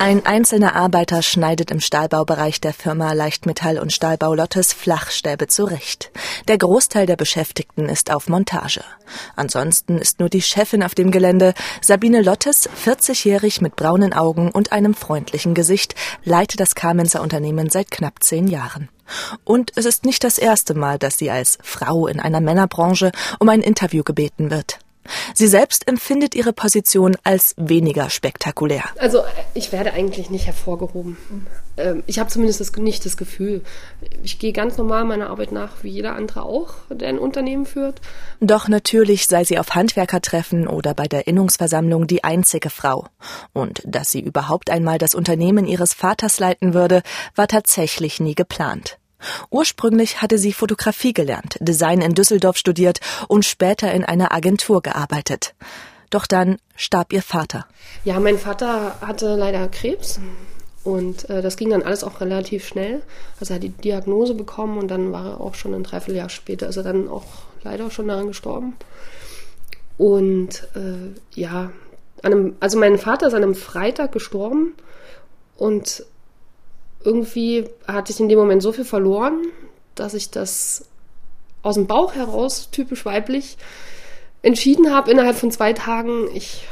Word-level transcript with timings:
Ein 0.00 0.24
einzelner 0.24 0.76
Arbeiter 0.76 1.22
schneidet 1.22 1.72
im 1.72 1.80
Stahlbaubereich 1.80 2.60
der 2.60 2.72
Firma 2.72 3.14
Leichtmetall 3.14 3.80
und 3.80 3.92
Stahlbau 3.92 4.32
Lottes 4.32 4.72
Flachstäbe 4.72 5.48
zurecht. 5.48 6.12
Der 6.46 6.56
Großteil 6.56 7.04
der 7.04 7.16
Beschäftigten 7.16 7.88
ist 7.88 8.12
auf 8.12 8.28
Montage. 8.28 8.84
Ansonsten 9.34 9.98
ist 9.98 10.20
nur 10.20 10.28
die 10.28 10.40
Chefin 10.40 10.84
auf 10.84 10.94
dem 10.94 11.10
Gelände. 11.10 11.52
Sabine 11.80 12.22
Lottes, 12.22 12.70
40-jährig 12.84 13.60
mit 13.60 13.74
braunen 13.74 14.12
Augen 14.12 14.52
und 14.52 14.70
einem 14.70 14.94
freundlichen 14.94 15.54
Gesicht, 15.54 15.96
leitet 16.22 16.60
das 16.60 16.76
Kamenzer 16.76 17.20
Unternehmen 17.20 17.68
seit 17.68 17.90
knapp 17.90 18.22
zehn 18.22 18.46
Jahren. 18.46 18.90
Und 19.42 19.72
es 19.74 19.84
ist 19.84 20.04
nicht 20.04 20.22
das 20.22 20.38
erste 20.38 20.74
Mal, 20.74 21.00
dass 21.00 21.18
sie 21.18 21.32
als 21.32 21.58
Frau 21.60 22.06
in 22.06 22.20
einer 22.20 22.40
Männerbranche 22.40 23.10
um 23.40 23.48
ein 23.48 23.62
Interview 23.62 24.04
gebeten 24.04 24.52
wird. 24.52 24.78
Sie 25.34 25.46
selbst 25.46 25.88
empfindet 25.88 26.34
ihre 26.34 26.52
Position 26.52 27.16
als 27.24 27.54
weniger 27.56 28.10
spektakulär. 28.10 28.84
Also 28.98 29.22
ich 29.54 29.72
werde 29.72 29.92
eigentlich 29.92 30.30
nicht 30.30 30.46
hervorgehoben. 30.46 31.16
Ähm, 31.76 32.02
ich 32.06 32.18
habe 32.18 32.30
zumindest 32.30 32.60
das, 32.60 32.72
nicht 32.72 33.04
das 33.04 33.16
Gefühl. 33.16 33.62
Ich 34.22 34.38
gehe 34.38 34.52
ganz 34.52 34.76
normal 34.76 35.04
meiner 35.04 35.30
Arbeit 35.30 35.52
nach, 35.52 35.82
wie 35.82 35.90
jeder 35.90 36.14
andere 36.14 36.42
auch, 36.42 36.74
der 36.90 37.08
ein 37.08 37.18
Unternehmen 37.18 37.66
führt. 37.66 38.00
Doch 38.40 38.68
natürlich 38.68 39.26
sei 39.26 39.44
sie 39.44 39.58
auf 39.58 39.74
Handwerkertreffen 39.74 40.68
oder 40.68 40.94
bei 40.94 41.06
der 41.06 41.26
Innungsversammlung 41.26 42.06
die 42.06 42.24
einzige 42.24 42.70
Frau. 42.70 43.06
Und 43.52 43.82
dass 43.84 44.10
sie 44.10 44.20
überhaupt 44.20 44.70
einmal 44.70 44.98
das 44.98 45.14
Unternehmen 45.14 45.66
ihres 45.66 45.94
Vaters 45.94 46.38
leiten 46.38 46.74
würde, 46.74 47.02
war 47.34 47.48
tatsächlich 47.48 48.20
nie 48.20 48.34
geplant. 48.34 48.98
Ursprünglich 49.50 50.22
hatte 50.22 50.38
sie 50.38 50.52
Fotografie 50.52 51.12
gelernt, 51.12 51.56
Design 51.60 52.00
in 52.00 52.14
Düsseldorf 52.14 52.56
studiert 52.56 53.00
und 53.28 53.44
später 53.44 53.92
in 53.92 54.04
einer 54.04 54.32
Agentur 54.32 54.82
gearbeitet. 54.82 55.54
Doch 56.10 56.26
dann 56.26 56.58
starb 56.74 57.12
ihr 57.12 57.22
Vater. 57.22 57.66
Ja, 58.04 58.18
mein 58.20 58.38
Vater 58.38 58.96
hatte 59.00 59.34
leider 59.36 59.68
Krebs 59.68 60.20
und 60.84 61.28
äh, 61.28 61.42
das 61.42 61.56
ging 61.56 61.70
dann 61.70 61.82
alles 61.82 62.02
auch 62.02 62.20
relativ 62.20 62.66
schnell. 62.66 63.02
Also 63.40 63.52
er 63.52 63.56
hat 63.56 63.62
die 63.62 63.68
Diagnose 63.68 64.34
bekommen 64.34 64.78
und 64.78 64.88
dann 64.88 65.12
war 65.12 65.26
er 65.26 65.40
auch 65.40 65.54
schon 65.54 65.74
ein 65.74 65.82
Dreivierteljahr 65.82 66.30
später, 66.30 66.66
er 66.66 66.82
dann 66.82 67.08
auch 67.08 67.26
leider 67.62 67.90
schon 67.90 68.08
daran 68.08 68.28
gestorben. 68.28 68.74
Und 69.98 70.68
äh, 70.74 71.10
ja, 71.38 71.72
einem, 72.22 72.56
also 72.60 72.78
mein 72.78 72.98
Vater 72.98 73.26
ist 73.26 73.34
an 73.34 73.42
einem 73.42 73.54
Freitag 73.54 74.12
gestorben 74.12 74.74
und 75.56 76.04
irgendwie 77.04 77.68
hatte 77.86 78.12
ich 78.12 78.20
in 78.20 78.28
dem 78.28 78.38
Moment 78.38 78.62
so 78.62 78.72
viel 78.72 78.84
verloren, 78.84 79.42
dass 79.94 80.14
ich 80.14 80.30
das 80.30 80.84
aus 81.62 81.74
dem 81.74 81.86
Bauch 81.86 82.14
heraus, 82.14 82.70
typisch 82.70 83.04
weiblich, 83.04 83.56
entschieden 84.42 84.94
habe 84.94 85.10
innerhalb 85.10 85.36
von 85.36 85.50
zwei 85.50 85.72
Tagen, 85.72 86.28
ich 86.34 86.66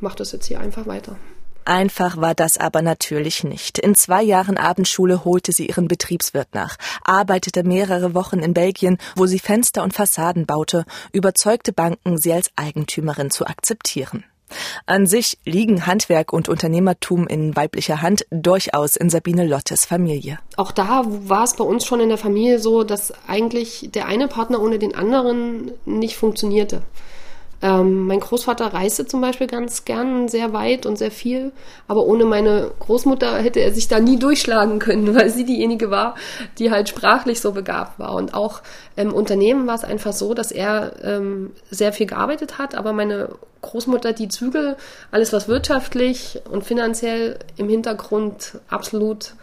mache 0.00 0.16
das 0.16 0.32
jetzt 0.32 0.46
hier 0.46 0.60
einfach 0.60 0.86
weiter. 0.86 1.16
Einfach 1.64 2.16
war 2.16 2.34
das 2.34 2.58
aber 2.58 2.82
natürlich 2.82 3.44
nicht. 3.44 3.78
In 3.78 3.94
zwei 3.94 4.22
Jahren 4.22 4.56
Abendschule 4.56 5.24
holte 5.24 5.52
sie 5.52 5.66
ihren 5.66 5.86
Betriebswirt 5.86 6.48
nach, 6.54 6.76
arbeitete 7.04 7.62
mehrere 7.62 8.14
Wochen 8.14 8.40
in 8.40 8.52
Belgien, 8.52 8.98
wo 9.14 9.26
sie 9.26 9.38
Fenster 9.38 9.84
und 9.84 9.94
Fassaden 9.94 10.44
baute, 10.44 10.84
überzeugte 11.12 11.72
Banken, 11.72 12.18
sie 12.18 12.32
als 12.32 12.50
Eigentümerin 12.56 13.30
zu 13.30 13.46
akzeptieren. 13.46 14.24
An 14.86 15.06
sich 15.06 15.38
liegen 15.44 15.86
Handwerk 15.86 16.32
und 16.32 16.48
Unternehmertum 16.48 17.26
in 17.26 17.56
weiblicher 17.56 18.02
Hand 18.02 18.26
durchaus 18.30 18.96
in 18.96 19.10
Sabine 19.10 19.46
Lottes 19.46 19.84
Familie. 19.84 20.38
Auch 20.56 20.72
da 20.72 21.04
war 21.06 21.44
es 21.44 21.54
bei 21.54 21.64
uns 21.64 21.84
schon 21.84 22.00
in 22.00 22.08
der 22.08 22.18
Familie 22.18 22.58
so, 22.58 22.84
dass 22.84 23.12
eigentlich 23.26 23.90
der 23.92 24.06
eine 24.06 24.28
Partner 24.28 24.60
ohne 24.60 24.78
den 24.78 24.94
anderen 24.94 25.72
nicht 25.84 26.16
funktionierte. 26.16 26.82
Ähm, 27.62 28.08
mein 28.08 28.18
Großvater 28.18 28.74
reiste 28.74 29.06
zum 29.06 29.20
Beispiel 29.20 29.46
ganz 29.46 29.84
gern 29.84 30.28
sehr 30.28 30.52
weit 30.52 30.84
und 30.84 30.98
sehr 30.98 31.12
viel, 31.12 31.52
aber 31.86 32.04
ohne 32.04 32.24
meine 32.24 32.72
Großmutter 32.80 33.38
hätte 33.38 33.60
er 33.60 33.72
sich 33.72 33.86
da 33.86 34.00
nie 34.00 34.18
durchschlagen 34.18 34.80
können, 34.80 35.14
weil 35.14 35.30
sie 35.30 35.44
diejenige 35.44 35.90
war, 35.90 36.16
die 36.58 36.72
halt 36.72 36.88
sprachlich 36.88 37.40
so 37.40 37.52
begabt 37.52 38.00
war. 38.00 38.14
Und 38.14 38.34
auch 38.34 38.62
im 38.96 39.14
Unternehmen 39.14 39.68
war 39.68 39.76
es 39.76 39.84
einfach 39.84 40.12
so, 40.12 40.34
dass 40.34 40.50
er 40.50 40.92
ähm, 41.04 41.52
sehr 41.70 41.92
viel 41.92 42.06
gearbeitet 42.06 42.58
hat, 42.58 42.74
aber 42.74 42.92
meine 42.92 43.28
Großmutter 43.62 44.12
die 44.12 44.28
Zügel, 44.28 44.76
alles 45.12 45.32
was 45.32 45.46
wirtschaftlich 45.46 46.40
und 46.50 46.64
finanziell 46.64 47.38
im 47.56 47.68
Hintergrund 47.68 48.58
absolut 48.68 49.34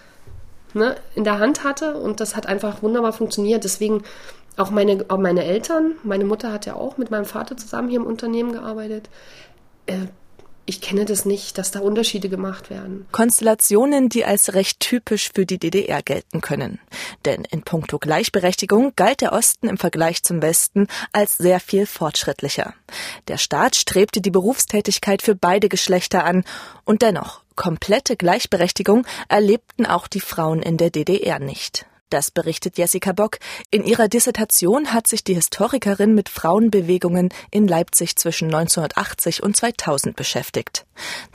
ne, 0.74 0.96
in 1.16 1.24
der 1.24 1.40
Hand 1.40 1.64
hatte 1.64 1.96
und 1.96 2.20
das 2.20 2.36
hat 2.36 2.46
einfach 2.48 2.82
wunderbar 2.84 3.14
funktioniert. 3.14 3.64
Deswegen 3.64 4.04
auch 4.60 4.72
meine, 4.72 5.06
auch 5.08 5.18
meine 5.18 5.46
Eltern, 5.46 5.94
meine 6.04 6.26
Mutter 6.26 6.52
hat 6.52 6.66
ja 6.66 6.76
auch 6.76 6.98
mit 6.98 7.12
meinem 7.12 7.26
Vater 7.26 7.58
zusammen 7.58 7.90
hier 7.90 8.00
im 8.00 8.06
Unternehmen 8.06 8.52
gearbeitet. 8.52 9.10
Äh, 9.86 10.08
ich 10.66 10.82
kenne 10.82 11.06
das 11.06 11.26
nicht, 11.26 11.58
dass 11.58 11.72
da 11.72 11.80
Unterschiede 11.80 12.30
gemacht 12.30 12.70
werden. 12.70 13.08
Konstellationen, 13.12 14.08
die 14.08 14.24
als 14.24 14.54
recht 14.54 14.80
typisch 14.80 15.32
für 15.34 15.48
die 15.48 15.58
DDR 15.58 16.04
gelten 16.04 16.42
können. 16.42 16.80
Denn 17.26 17.44
in 17.50 17.64
puncto 17.64 17.98
Gleichberechtigung 17.98 18.94
galt 18.96 19.22
der 19.22 19.34
Osten 19.34 19.68
im 19.68 19.80
Vergleich 19.80 20.22
zum 20.22 20.44
Westen 20.44 20.86
als 21.12 21.40
sehr 21.40 21.60
viel 21.60 21.88
fortschrittlicher. 21.88 22.76
Der 23.30 23.38
Staat 23.38 23.78
strebte 23.78 24.22
die 24.22 24.30
Berufstätigkeit 24.30 25.24
für 25.24 25.34
beide 25.34 25.70
Geschlechter 25.70 26.24
an 26.24 26.44
und 26.86 27.02
dennoch 27.02 27.42
komplette 27.56 28.16
Gleichberechtigung 28.16 29.08
erlebten 29.28 29.88
auch 29.88 30.08
die 30.08 30.20
Frauen 30.22 30.62
in 30.62 30.78
der 30.78 30.92
DDR 30.92 31.40
nicht. 31.40 31.88
Das 32.10 32.32
berichtet 32.32 32.78
Jessica 32.78 33.12
Bock. 33.12 33.38
In 33.70 33.84
ihrer 33.84 34.08
Dissertation 34.08 34.94
hat 34.94 35.06
sich 35.06 35.24
die 35.24 35.36
Historikerin 35.36 36.16
mit 36.16 36.28
Frauenbewegungen 36.28 37.30
in 37.52 37.68
Leipzig 37.68 38.16
zwischen 38.16 38.46
1980 38.46 39.44
und 39.44 39.56
2000 39.56 40.16
beschäftigt. 40.16 40.88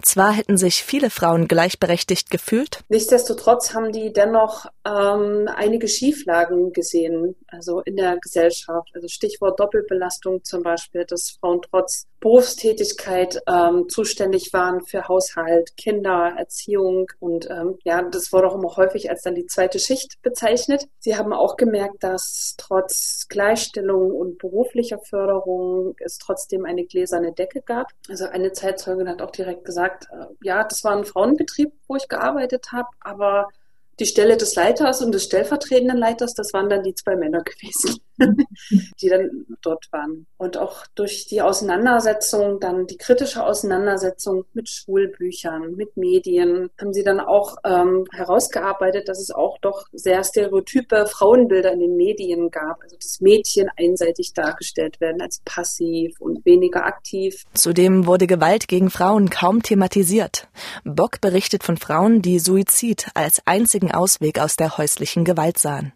Zwar 0.03 0.33
hätten 0.33 0.57
sich 0.57 0.83
viele 0.83 1.11
Frauen 1.11 1.47
gleichberechtigt 1.47 2.29
gefühlt. 2.29 2.81
Nichtsdestotrotz 2.89 3.73
haben 3.73 3.93
die 3.93 4.13
dennoch 4.13 4.67
ähm, 4.85 5.49
einige 5.55 5.87
Schieflagen 5.87 6.73
gesehen, 6.73 7.37
also 7.47 7.81
in 7.81 7.95
der 7.97 8.19
Gesellschaft. 8.19 8.91
Also 8.95 9.07
Stichwort 9.07 9.61
Doppelbelastung 9.61 10.43
zum 10.43 10.65
Beispiel, 10.65 11.05
dass 11.05 11.37
Frauen 11.41 11.61
trotz 11.71 12.07
Berufstätigkeit 12.25 13.43
ähm, 13.47 13.91
zuständig 13.91 14.55
waren 14.55 14.81
für 14.81 15.09
Haushalt, 15.09 15.77
Kinder, 15.77 16.33
Erziehung 16.39 17.13
und 17.21 17.51
ähm, 17.51 17.79
ja, 17.85 18.01
das 18.01 18.33
wurde 18.33 18.49
auch 18.49 18.55
immer 18.55 18.75
häufig 18.79 19.11
als 19.11 19.21
dann 19.21 19.35
die 19.35 19.45
zweite 19.45 19.79
Schicht 19.79 20.23
bezeichnet. 20.23 20.89
Sie 21.01 21.17
haben 21.17 21.35
auch 21.35 21.59
gemerkt, 21.59 22.03
dass 22.03 22.55
trotz 22.57 23.27
Gleichstellung 23.29 24.11
und 24.11 24.39
beruflicher 24.39 25.01
Förderung 25.01 25.97
es 26.03 26.17
trotzdem 26.17 26.65
eine 26.65 26.87
gläserne 26.87 27.33
Decke 27.33 27.61
gab. 27.61 27.89
Also 28.09 28.25
eine 28.25 28.53
Zeitzeugin 28.53 29.07
hat 29.07 29.21
auch 29.21 29.31
direkt 29.31 29.67
gesagt, 29.67 30.09
äh, 30.11 30.25
ja, 30.43 30.65
das 30.65 30.83
war 30.83 30.97
ein 30.97 31.05
Frauenbetrieb, 31.05 31.73
wo 31.89 31.97
ich 31.97 32.09
gearbeitet 32.09 32.73
habe, 32.73 32.89
aber 33.01 33.49
die 34.01 34.07
Stelle 34.07 34.39
des 34.39 34.55
Leiters 34.55 35.03
und 35.03 35.13
des 35.13 35.25
stellvertretenden 35.25 35.99
Leiters, 35.99 36.33
das 36.33 36.55
waren 36.55 36.71
dann 36.71 36.85
die 36.85 36.95
zwei 36.95 37.17
Männer 37.17 37.43
gewesen, 37.45 38.01
die 39.01 39.09
dann 39.09 39.47
dort 39.63 39.87
waren. 39.93 40.27
Und 40.37 40.57
auch 40.57 40.87
durch 40.95 41.27
die 41.27 41.43
Auseinandersetzung, 41.43 42.61
dann 42.61 42.87
die 42.87 42.97
kritische 42.97 43.45
Auseinandersetzung 43.45 44.45
mit 44.53 44.69
Schulbüchern, 44.69 45.75
mit 45.77 45.97
Medien, 45.97 46.71
haben 46.81 46.93
sie 46.93 47.05
dann 47.05 47.21
auch 47.21 47.57
ähm, 47.65 48.05
herausgearbeitet, 48.13 49.09
dass 49.09 49.21
es 49.21 49.31
auch 49.31 49.59
doch 49.59 49.87
sehr 49.93 50.25
stereotype 50.25 51.07
Frauenbilder 51.07 51.73
in 51.73 51.81
den 51.81 51.97
Medien 51.97 52.51
gab. 52.51 52.83
Also 52.83 52.97
dass 52.97 53.21
Mädchen 53.21 53.69
einseitig 53.77 54.33
dargestellt 54.33 55.01
werden 55.01 55.21
als 55.21 55.41
passiv 55.45 56.21
und 56.21 56.45
weniger 56.45 56.85
aktiv. 56.85 57.45
Zudem 57.55 58.07
wurde 58.07 58.27
Gewalt 58.27 58.69
gegen 58.69 58.91
Frauen 58.91 59.31
kaum 59.31 59.63
thematisiert. 59.63 60.49
Bock 60.85 61.21
berichtet 61.21 61.65
von 61.65 61.77
Frauen, 61.77 62.23
die 62.23 62.39
Suizid 62.39 63.09
als 63.15 63.43
einzigen 63.47 63.85
einzigen 63.85 63.93
Ausweg 63.93 64.39
aus 64.39 64.57
der 64.57 64.79
häuslichen 64.79 65.25
Gewalt 65.25 65.59
sahen. 65.59 65.93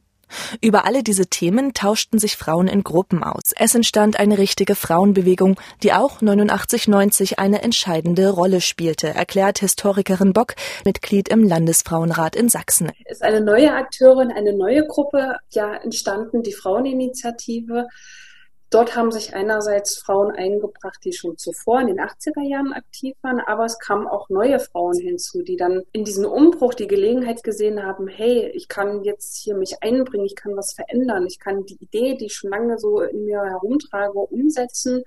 Über 0.60 0.84
alle 0.84 1.02
diese 1.02 1.26
Themen 1.26 1.74
tauschten 1.74 2.18
sich 2.18 2.36
Frauen 2.36 2.68
in 2.68 2.84
Gruppen 2.84 3.22
aus. 3.22 3.52
Es 3.56 3.74
entstand 3.74 4.18
eine 4.18 4.38
richtige 4.38 4.74
Frauenbewegung, 4.74 5.58
die 5.82 5.92
auch 5.92 6.20
89-90 6.20 7.38
eine 7.38 7.62
entscheidende 7.62 8.30
Rolle 8.30 8.60
spielte, 8.60 9.08
erklärt 9.08 9.58
Historikerin 9.58 10.32
Bock, 10.32 10.54
Mitglied 10.84 11.28
im 11.28 11.44
Landesfrauenrat 11.44 12.36
in 12.36 12.48
Sachsen. 12.48 12.92
Es 13.04 13.18
ist 13.18 13.22
eine 13.22 13.40
neue 13.40 13.72
Akteurin, 13.72 14.30
eine 14.30 14.52
neue 14.52 14.86
Gruppe 14.86 15.36
ja 15.50 15.74
entstanden, 15.74 16.42
die 16.42 16.52
Fraueninitiative 16.52 17.86
Dort 18.70 18.96
haben 18.96 19.10
sich 19.10 19.34
einerseits 19.34 19.96
Frauen 19.96 20.30
eingebracht, 20.30 20.98
die 21.02 21.14
schon 21.14 21.38
zuvor 21.38 21.80
in 21.80 21.86
den 21.86 22.00
80er 22.00 22.42
Jahren 22.42 22.74
aktiv 22.74 23.16
waren, 23.22 23.40
aber 23.40 23.64
es 23.64 23.78
kamen 23.78 24.06
auch 24.06 24.28
neue 24.28 24.60
Frauen 24.60 24.98
hinzu, 24.98 25.42
die 25.42 25.56
dann 25.56 25.84
in 25.92 26.04
diesen 26.04 26.26
Umbruch 26.26 26.74
die 26.74 26.86
Gelegenheit 26.86 27.42
gesehen 27.42 27.82
haben, 27.82 28.08
hey, 28.08 28.50
ich 28.54 28.68
kann 28.68 29.04
jetzt 29.04 29.38
hier 29.38 29.56
mich 29.56 29.82
einbringen, 29.82 30.26
ich 30.26 30.36
kann 30.36 30.54
was 30.54 30.74
verändern, 30.74 31.26
ich 31.26 31.38
kann 31.38 31.64
die 31.64 31.78
Idee, 31.80 32.14
die 32.16 32.26
ich 32.26 32.34
schon 32.34 32.50
lange 32.50 32.78
so 32.78 33.00
in 33.00 33.24
mir 33.24 33.42
herumtrage, 33.42 34.18
umsetzen. 34.18 35.02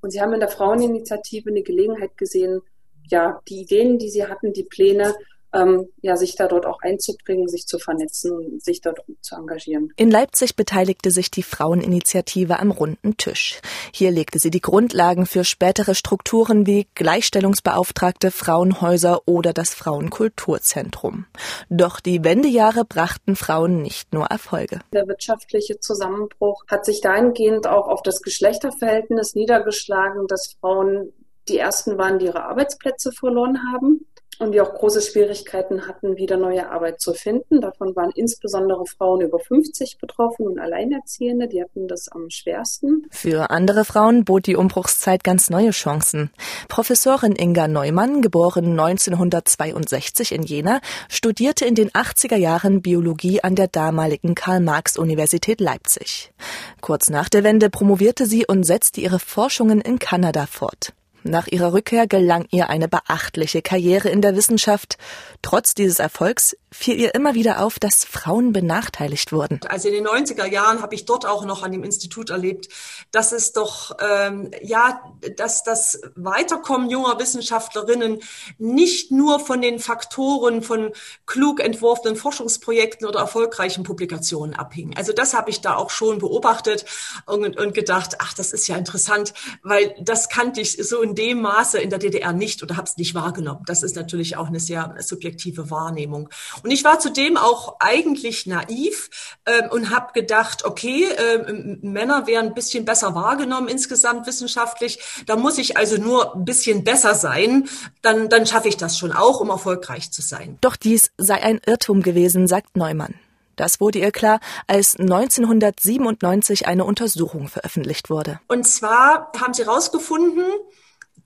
Und 0.00 0.10
sie 0.10 0.20
haben 0.20 0.32
in 0.32 0.40
der 0.40 0.48
Fraueninitiative 0.48 1.50
eine 1.50 1.62
Gelegenheit 1.62 2.16
gesehen, 2.16 2.60
ja, 3.08 3.40
die 3.48 3.60
Ideen, 3.60 3.98
die 3.98 4.10
sie 4.10 4.26
hatten, 4.26 4.52
die 4.52 4.64
Pläne 4.64 5.14
ähm, 5.52 5.88
ja, 6.00 6.16
sich 6.16 6.36
da 6.36 6.48
dort 6.48 6.66
auch 6.66 6.80
einzubringen, 6.80 7.48
sich 7.48 7.66
zu 7.66 7.78
vernetzen 7.78 8.32
und 8.32 8.62
sich 8.62 8.80
dort 8.80 9.00
zu 9.20 9.36
engagieren. 9.36 9.92
In 9.96 10.10
Leipzig 10.10 10.56
beteiligte 10.56 11.10
sich 11.10 11.30
die 11.30 11.42
Fraueninitiative 11.42 12.58
am 12.58 12.70
runden 12.70 13.16
Tisch. 13.16 13.60
Hier 13.92 14.10
legte 14.10 14.38
sie 14.38 14.50
die 14.50 14.60
Grundlagen 14.60 15.26
für 15.26 15.44
spätere 15.44 15.94
Strukturen 15.94 16.66
wie 16.66 16.86
Gleichstellungsbeauftragte, 16.94 18.30
Frauenhäuser 18.30 19.20
oder 19.26 19.52
das 19.52 19.74
Frauenkulturzentrum. 19.74 21.26
Doch 21.68 22.00
die 22.00 22.24
Wendejahre 22.24 22.84
brachten 22.84 23.36
Frauen 23.36 23.82
nicht 23.82 24.12
nur 24.12 24.26
Erfolge. 24.26 24.80
Der 24.92 25.06
wirtschaftliche 25.06 25.78
Zusammenbruch 25.80 26.64
hat 26.68 26.84
sich 26.84 27.00
dahingehend 27.00 27.66
auch 27.66 27.88
auf 27.88 28.02
das 28.02 28.22
Geschlechterverhältnis 28.22 29.34
niedergeschlagen, 29.34 30.26
dass 30.26 30.56
Frauen 30.60 31.12
die 31.48 31.58
ersten 31.58 31.96
waren, 31.96 32.18
die 32.18 32.26
ihre 32.26 32.42
Arbeitsplätze 32.44 33.12
verloren 33.12 33.58
haben 33.72 34.06
und 34.38 34.52
die 34.52 34.60
auch 34.60 34.74
große 34.74 35.00
Schwierigkeiten 35.00 35.86
hatten, 35.86 36.16
wieder 36.16 36.36
neue 36.36 36.70
Arbeit 36.70 37.00
zu 37.00 37.14
finden. 37.14 37.60
Davon 37.60 37.96
waren 37.96 38.10
insbesondere 38.14 38.84
Frauen 38.86 39.20
über 39.20 39.38
50 39.38 39.98
betroffen 39.98 40.46
und 40.46 40.58
Alleinerziehende, 40.58 41.48
die 41.48 41.62
hatten 41.62 41.88
das 41.88 42.08
am 42.08 42.30
schwersten. 42.30 43.06
Für 43.10 43.50
andere 43.50 43.84
Frauen 43.84 44.24
bot 44.24 44.46
die 44.46 44.56
Umbruchszeit 44.56 45.24
ganz 45.24 45.50
neue 45.50 45.70
Chancen. 45.70 46.30
Professorin 46.68 47.34
Inga 47.36 47.68
Neumann, 47.68 48.22
geboren 48.22 48.78
1962 48.78 50.32
in 50.32 50.42
Jena, 50.42 50.80
studierte 51.08 51.64
in 51.64 51.74
den 51.74 51.90
80er 51.90 52.36
Jahren 52.36 52.82
Biologie 52.82 53.42
an 53.42 53.54
der 53.54 53.68
damaligen 53.68 54.34
Karl-Marx-Universität 54.34 55.60
Leipzig. 55.60 56.32
Kurz 56.80 57.10
nach 57.10 57.28
der 57.28 57.44
Wende 57.44 57.70
promovierte 57.70 58.26
sie 58.26 58.46
und 58.46 58.64
setzte 58.64 59.00
ihre 59.00 59.18
Forschungen 59.18 59.80
in 59.80 59.98
Kanada 59.98 60.46
fort. 60.46 60.92
Nach 61.28 61.48
ihrer 61.48 61.72
Rückkehr 61.72 62.06
gelang 62.06 62.46
ihr 62.50 62.70
eine 62.70 62.86
beachtliche 62.86 63.60
Karriere 63.60 64.08
in 64.08 64.22
der 64.22 64.36
Wissenschaft. 64.36 64.96
Trotz 65.42 65.74
dieses 65.74 65.98
Erfolgs 65.98 66.56
fiel 66.76 67.00
ihr 67.00 67.14
immer 67.14 67.34
wieder 67.34 67.62
auf, 67.62 67.78
dass 67.78 68.04
Frauen 68.04 68.52
benachteiligt 68.52 69.32
wurden. 69.32 69.60
Also 69.68 69.88
in 69.88 69.94
den 69.94 70.06
90er 70.06 70.46
Jahren 70.46 70.82
habe 70.82 70.94
ich 70.94 71.04
dort 71.04 71.26
auch 71.26 71.44
noch 71.44 71.62
an 71.62 71.72
dem 71.72 71.82
Institut 71.82 72.30
erlebt, 72.30 72.68
dass 73.10 73.32
es 73.32 73.52
doch, 73.52 73.96
ähm, 74.00 74.50
ja, 74.62 75.02
dass 75.36 75.62
das 75.62 76.00
Weiterkommen 76.14 76.90
junger 76.90 77.18
Wissenschaftlerinnen 77.18 78.20
nicht 78.58 79.10
nur 79.10 79.40
von 79.40 79.62
den 79.62 79.78
Faktoren 79.78 80.62
von 80.62 80.92
klug 81.24 81.60
entworfenen 81.60 82.16
Forschungsprojekten 82.16 83.06
oder 83.06 83.20
erfolgreichen 83.20 83.82
Publikationen 83.82 84.54
abhing. 84.54 84.96
Also 84.96 85.12
das 85.12 85.34
habe 85.34 85.50
ich 85.50 85.60
da 85.62 85.76
auch 85.76 85.90
schon 85.90 86.18
beobachtet 86.18 86.84
und, 87.24 87.58
und 87.58 87.74
gedacht, 87.74 88.16
ach, 88.18 88.34
das 88.34 88.52
ist 88.52 88.68
ja 88.68 88.76
interessant, 88.76 89.32
weil 89.62 89.94
das 90.00 90.28
kannte 90.28 90.60
ich 90.60 90.76
so 90.76 91.00
in 91.00 91.14
dem 91.14 91.40
Maße 91.40 91.78
in 91.78 91.90
der 91.90 91.98
DDR 91.98 92.32
nicht 92.32 92.62
oder 92.62 92.76
habe 92.76 92.86
es 92.86 92.96
nicht 92.96 93.14
wahrgenommen. 93.14 93.62
Das 93.66 93.82
ist 93.82 93.96
natürlich 93.96 94.36
auch 94.36 94.48
eine 94.48 94.60
sehr 94.60 94.94
subjektive 95.00 95.70
Wahrnehmung. 95.70 96.28
Und 96.66 96.72
ich 96.72 96.82
war 96.82 96.98
zudem 96.98 97.36
auch 97.36 97.76
eigentlich 97.78 98.44
naiv 98.44 99.08
äh, 99.44 99.68
und 99.68 99.90
habe 99.90 100.12
gedacht, 100.12 100.64
okay, 100.64 101.04
äh, 101.04 101.52
Männer 101.80 102.26
wären 102.26 102.46
ein 102.46 102.54
bisschen 102.54 102.84
besser 102.84 103.14
wahrgenommen 103.14 103.68
insgesamt 103.68 104.26
wissenschaftlich. 104.26 104.98
Da 105.26 105.36
muss 105.36 105.58
ich 105.58 105.76
also 105.76 105.96
nur 105.96 106.34
ein 106.34 106.44
bisschen 106.44 106.82
besser 106.82 107.14
sein. 107.14 107.68
Dann, 108.02 108.28
dann 108.28 108.46
schaffe 108.46 108.66
ich 108.66 108.76
das 108.76 108.98
schon 108.98 109.12
auch, 109.12 109.38
um 109.38 109.50
erfolgreich 109.50 110.10
zu 110.10 110.22
sein. 110.22 110.58
Doch 110.60 110.74
dies 110.74 111.12
sei 111.18 111.40
ein 111.40 111.60
Irrtum 111.64 112.02
gewesen, 112.02 112.48
sagt 112.48 112.76
Neumann. 112.76 113.14
Das 113.54 113.80
wurde 113.80 114.00
ihr 114.00 114.10
klar, 114.10 114.40
als 114.66 114.96
1997 114.98 116.66
eine 116.66 116.84
Untersuchung 116.84 117.46
veröffentlicht 117.46 118.10
wurde. 118.10 118.40
Und 118.48 118.66
zwar 118.66 119.30
haben 119.40 119.54
sie 119.54 119.64
herausgefunden, 119.64 120.42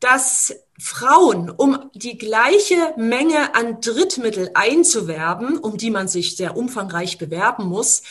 dass 0.00 0.54
Frauen, 0.80 1.50
um 1.50 1.90
die 1.94 2.16
gleiche 2.16 2.94
Menge 2.96 3.54
an 3.54 3.80
Drittmittel 3.80 4.50
einzuwerben, 4.54 5.58
um 5.58 5.76
die 5.76 5.90
man 5.90 6.08
sich 6.08 6.36
sehr 6.36 6.56
umfangreich 6.56 7.18
bewerben 7.18 7.66
muss, 7.66 8.02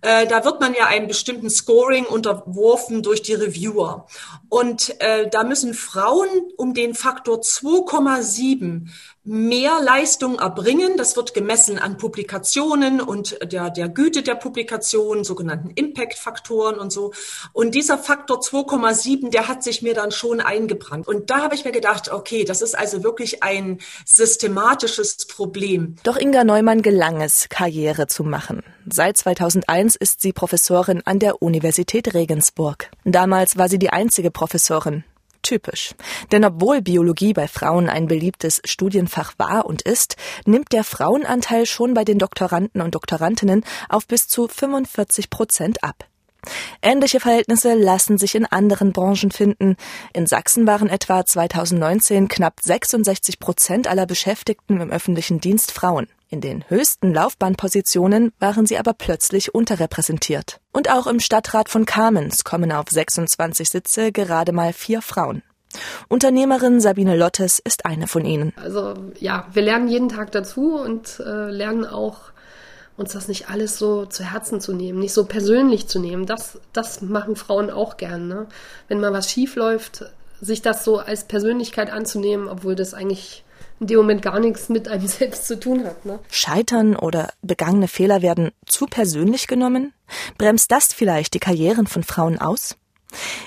äh, 0.00 0.26
da 0.26 0.44
wird 0.44 0.60
man 0.60 0.74
ja 0.74 0.86
einem 0.86 1.06
bestimmten 1.06 1.50
Scoring 1.50 2.04
unterworfen 2.04 3.02
durch 3.02 3.22
die 3.22 3.34
Reviewer. 3.34 4.06
Und 4.48 5.00
äh, 5.00 5.28
da 5.30 5.44
müssen 5.44 5.74
Frauen 5.74 6.28
um 6.56 6.74
den 6.74 6.94
Faktor 6.94 7.38
2,7 7.40 8.88
mehr 9.26 9.80
Leistung 9.82 10.38
erbringen. 10.38 10.96
Das 10.96 11.16
wird 11.16 11.34
gemessen 11.34 11.78
an 11.78 11.96
Publikationen 11.96 13.00
und 13.00 13.36
der, 13.52 13.70
der 13.70 13.88
Güte 13.88 14.22
der 14.22 14.36
Publikationen, 14.36 15.24
sogenannten 15.24 15.70
Impact-Faktoren 15.70 16.78
und 16.78 16.92
so. 16.92 17.12
Und 17.52 17.74
dieser 17.74 17.98
Faktor 17.98 18.38
2,7, 18.38 19.30
der 19.30 19.48
hat 19.48 19.64
sich 19.64 19.82
mir 19.82 19.94
dann 19.94 20.12
schon 20.12 20.40
eingebrannt. 20.40 21.08
Und 21.08 21.28
da 21.28 21.42
habe 21.42 21.56
ich 21.56 21.64
mir 21.64 21.72
gedacht, 21.72 22.10
okay, 22.16 22.44
das 22.44 22.62
ist 22.62 22.76
also 22.76 23.02
wirklich 23.02 23.42
ein 23.42 23.78
systematisches 24.04 25.26
Problem. 25.26 25.96
Doch 26.02 26.16
Inga 26.16 26.44
Neumann 26.44 26.82
gelang 26.82 27.20
es, 27.20 27.48
Karriere 27.48 28.06
zu 28.06 28.24
machen. 28.24 28.62
Seit 28.90 29.16
2001 29.16 29.96
ist 29.96 30.20
sie 30.20 30.32
Professorin 30.32 31.02
an 31.04 31.18
der 31.18 31.42
Universität 31.42 32.14
Regensburg. 32.14 32.90
Damals 33.04 33.56
war 33.56 33.68
sie 33.68 33.78
die 33.78 33.90
einzige 33.90 34.30
Professorin 34.30 35.04
typisch. 35.46 35.94
Denn 36.32 36.44
obwohl 36.44 36.82
Biologie 36.82 37.32
bei 37.32 37.46
Frauen 37.46 37.88
ein 37.88 38.08
beliebtes 38.08 38.60
Studienfach 38.64 39.34
war 39.38 39.66
und 39.66 39.82
ist, 39.82 40.16
nimmt 40.44 40.72
der 40.72 40.82
Frauenanteil 40.82 41.66
schon 41.66 41.94
bei 41.94 42.04
den 42.04 42.18
Doktoranden 42.18 42.82
und 42.82 42.94
Doktorandinnen 42.94 43.64
auf 43.88 44.06
bis 44.06 44.26
zu 44.26 44.48
45 44.48 45.30
Prozent 45.30 45.84
ab. 45.84 46.04
Ähnliche 46.82 47.20
Verhältnisse 47.20 47.74
lassen 47.74 48.18
sich 48.18 48.34
in 48.34 48.46
anderen 48.46 48.92
Branchen 48.92 49.30
finden. 49.30 49.76
In 50.12 50.26
Sachsen 50.26 50.66
waren 50.66 50.88
etwa 50.88 51.24
2019 51.24 52.28
knapp 52.28 52.60
66 52.62 53.38
Prozent 53.38 53.88
aller 53.88 54.06
Beschäftigten 54.06 54.80
im 54.80 54.90
öffentlichen 54.90 55.40
Dienst 55.40 55.72
Frauen. 55.72 56.08
In 56.28 56.40
den 56.40 56.64
höchsten 56.68 57.14
Laufbahnpositionen 57.14 58.32
waren 58.40 58.66
sie 58.66 58.78
aber 58.78 58.94
plötzlich 58.94 59.54
unterrepräsentiert. 59.54 60.60
Und 60.72 60.90
auch 60.90 61.06
im 61.06 61.20
Stadtrat 61.20 61.68
von 61.68 61.86
Kamenz 61.86 62.42
kommen 62.42 62.72
auf 62.72 62.86
26 62.90 63.70
Sitze 63.70 64.10
gerade 64.10 64.52
mal 64.52 64.72
vier 64.72 65.02
Frauen. 65.02 65.42
Unternehmerin 66.08 66.80
Sabine 66.80 67.16
Lottes 67.16 67.60
ist 67.60 67.86
eine 67.86 68.06
von 68.06 68.24
ihnen. 68.24 68.52
Also 68.56 68.94
ja, 69.18 69.46
wir 69.52 69.62
lernen 69.62 69.88
jeden 69.88 70.08
Tag 70.08 70.32
dazu 70.32 70.78
und 70.78 71.20
äh, 71.20 71.50
lernen 71.50 71.84
auch 71.84 72.32
uns 72.96 73.12
das 73.12 73.28
nicht 73.28 73.48
alles 73.48 73.78
so 73.78 74.06
zu 74.06 74.24
Herzen 74.24 74.60
zu 74.60 74.72
nehmen, 74.72 74.98
nicht 74.98 75.12
so 75.12 75.24
persönlich 75.24 75.86
zu 75.86 75.98
nehmen. 75.98 76.26
Das, 76.26 76.58
das 76.72 77.02
machen 77.02 77.36
Frauen 77.36 77.70
auch 77.70 77.96
gern. 77.96 78.28
Ne? 78.28 78.46
Wenn 78.88 79.00
mal 79.00 79.12
was 79.12 79.30
schief 79.30 79.56
läuft, 79.56 80.04
sich 80.40 80.62
das 80.62 80.84
so 80.84 80.98
als 80.98 81.24
Persönlichkeit 81.24 81.90
anzunehmen, 81.90 82.48
obwohl 82.48 82.74
das 82.74 82.94
eigentlich 82.94 83.44
in 83.80 83.88
dem 83.88 83.98
Moment 83.98 84.22
gar 84.22 84.40
nichts 84.40 84.68
mit 84.68 84.88
einem 84.88 85.06
selbst 85.06 85.46
zu 85.46 85.60
tun 85.60 85.84
hat. 85.84 86.04
Ne? 86.06 86.18
Scheitern 86.30 86.96
oder 86.96 87.32
begangene 87.42 87.88
Fehler 87.88 88.22
werden 88.22 88.52
zu 88.64 88.86
persönlich 88.86 89.46
genommen? 89.46 89.92
Bremst 90.38 90.70
das 90.72 90.92
vielleicht 90.92 91.34
die 91.34 91.40
Karrieren 91.40 91.86
von 91.86 92.02
Frauen 92.02 92.38
aus? 92.38 92.76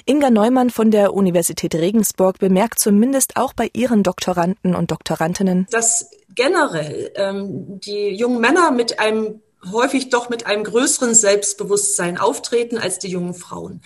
Inga 0.06 0.30
Neumann 0.30 0.70
von 0.70 0.90
der 0.90 1.14
Universität 1.14 1.76
Regensburg 1.76 2.40
bemerkt 2.40 2.80
zumindest 2.80 3.36
auch 3.36 3.54
bei 3.54 3.70
ihren 3.74 4.04
Doktoranden 4.04 4.74
und 4.74 4.90
Doktorandinnen, 4.92 5.68
dass 5.70 6.10
generell 6.36 7.12
ähm, 7.16 7.80
die 7.80 8.10
jungen 8.10 8.40
Männer 8.40 8.72
mit 8.72 9.00
einem 9.00 9.42
häufig 9.72 10.10
doch 10.10 10.30
mit 10.30 10.46
einem 10.46 10.64
größeren 10.64 11.14
Selbstbewusstsein 11.14 12.18
auftreten 12.18 12.78
als 12.78 13.00
die 13.00 13.10
jungen 13.10 13.34
Frauen. 13.34 13.82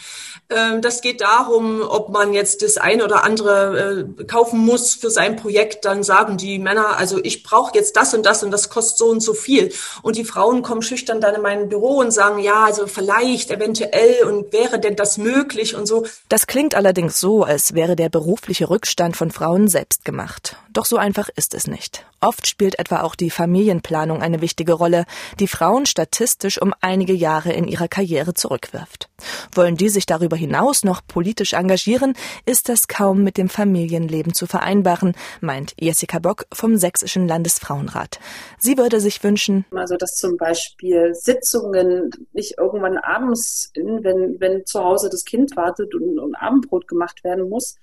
Ähm, 0.50 0.82
das 0.82 1.02
geht 1.02 1.22
darum, 1.22 1.82
ob 1.82 2.10
man 2.10 2.34
jetzt 2.34 2.62
das 2.62 2.78
eine 2.78 3.04
oder 3.04 3.24
andere 3.24 4.06
äh, 4.20 4.24
kaufen 4.26 4.60
muss 4.60 4.94
für 4.94 5.10
sein 5.10 5.36
Projekt, 5.36 5.86
dann 5.86 6.04
sagen 6.04 6.38
die 6.38 6.60
Männer, 6.60 6.98
also 6.98 7.20
ich 7.24 7.44
brauche 7.44 7.76
jetzt 7.76 7.96
das 7.98 8.14
und 8.14 8.26
das 8.26 8.44
und 8.44 8.52
das 8.52 8.70
kostet 8.70 8.98
so 9.00 9.06
und 9.08 9.22
so 9.22 9.34
viel. 9.34 9.74
Und 10.04 10.16
die 10.16 10.26
Frauen 10.26 10.62
kommen 10.62 10.84
schüchtern 10.84 11.22
dann 11.22 11.36
in 11.36 11.42
mein 11.42 11.70
Büro 11.70 11.98
und 11.98 12.12
sagen, 12.12 12.40
ja, 12.40 12.66
also 12.66 12.86
vielleicht, 12.86 13.50
eventuell 13.50 14.26
und 14.26 14.54
wäre 14.54 14.80
denn 14.80 14.96
das 14.96 15.18
möglich 15.18 15.76
und 15.76 15.88
so. 15.88 16.06
Das 16.30 16.46
klingt 16.46 16.76
allerdings 16.76 17.20
so, 17.20 17.44
als 17.44 17.74
wäre 17.74 17.96
der 17.96 18.10
berufliche 18.10 18.70
Rückstand 18.70 19.18
von 19.18 19.32
Frauen 19.32 19.68
selbst 19.68 20.06
gemacht. 20.06 20.58
Doch 20.72 20.86
so 20.86 20.98
einfach 20.98 21.30
ist 21.36 21.56
es 21.56 21.66
nicht. 21.66 22.06
Oft 22.24 22.48
spielt 22.48 22.80
etwa 22.80 23.02
auch 23.02 23.16
die 23.16 23.30
Familienplanung 23.30 24.22
eine 24.22 24.40
wichtige 24.40 24.72
Rolle, 24.72 25.04
die 25.42 25.48
Frauen 25.50 25.86
statistisch 25.86 26.62
um 26.62 26.74
einige 26.80 27.12
Jahre 27.12 27.52
in 27.52 27.68
ihrer 27.68 27.90
Karriere 27.90 28.34
zurückwirft. 28.34 29.10
Wollen 29.54 29.76
die 29.76 29.90
sich 29.90 30.06
darüber 30.06 30.38
hinaus 30.38 30.86
noch 30.86 31.02
politisch 31.06 31.52
engagieren, 31.52 32.14
ist 32.46 32.70
das 32.70 32.88
kaum 32.88 33.24
mit 33.24 33.38
dem 33.38 33.50
Familienleben 33.50 34.34
zu 34.34 34.46
vereinbaren, 34.46 35.16
meint 35.42 35.74
Jessica 35.78 36.20
Bock 36.20 36.46
vom 36.54 36.78
Sächsischen 36.78 37.28
Landesfrauenrat. 37.28 38.22
Sie 38.58 38.78
würde 38.78 39.02
sich 39.02 39.22
wünschen, 39.22 39.66
also 39.76 39.98
dass 39.98 40.16
zum 40.16 40.38
Beispiel 40.38 41.14
Sitzungen 41.14 42.10
nicht 42.32 42.58
irgendwann 42.58 43.00
abends, 43.00 43.70
wenn, 43.76 44.40
wenn 44.40 44.66
zu 44.66 44.82
Hause 44.82 45.10
das 45.10 45.26
Kind 45.26 45.58
wartet 45.58 45.94
und, 45.94 46.20
und 46.20 46.36
Abendbrot 46.36 46.88
gemacht 46.88 47.26
werden 47.26 47.50
muss, 47.50 47.76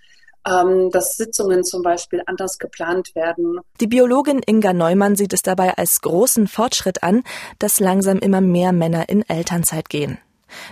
ähm, 0.46 0.90
dass 0.90 1.16
Sitzungen 1.16 1.64
zum 1.64 1.82
Beispiel 1.82 2.22
anders 2.26 2.58
geplant 2.58 3.14
werden. 3.14 3.60
Die 3.80 3.86
Biologin 3.86 4.40
Inga 4.44 4.72
Neumann 4.72 5.16
sieht 5.16 5.32
es 5.32 5.42
dabei 5.42 5.76
als 5.76 6.00
großen 6.00 6.46
Fortschritt 6.48 7.02
an, 7.02 7.22
dass 7.58 7.80
langsam 7.80 8.18
immer 8.18 8.40
mehr 8.40 8.72
Männer 8.72 9.08
in 9.08 9.28
Elternzeit 9.28 9.88
gehen. 9.88 10.18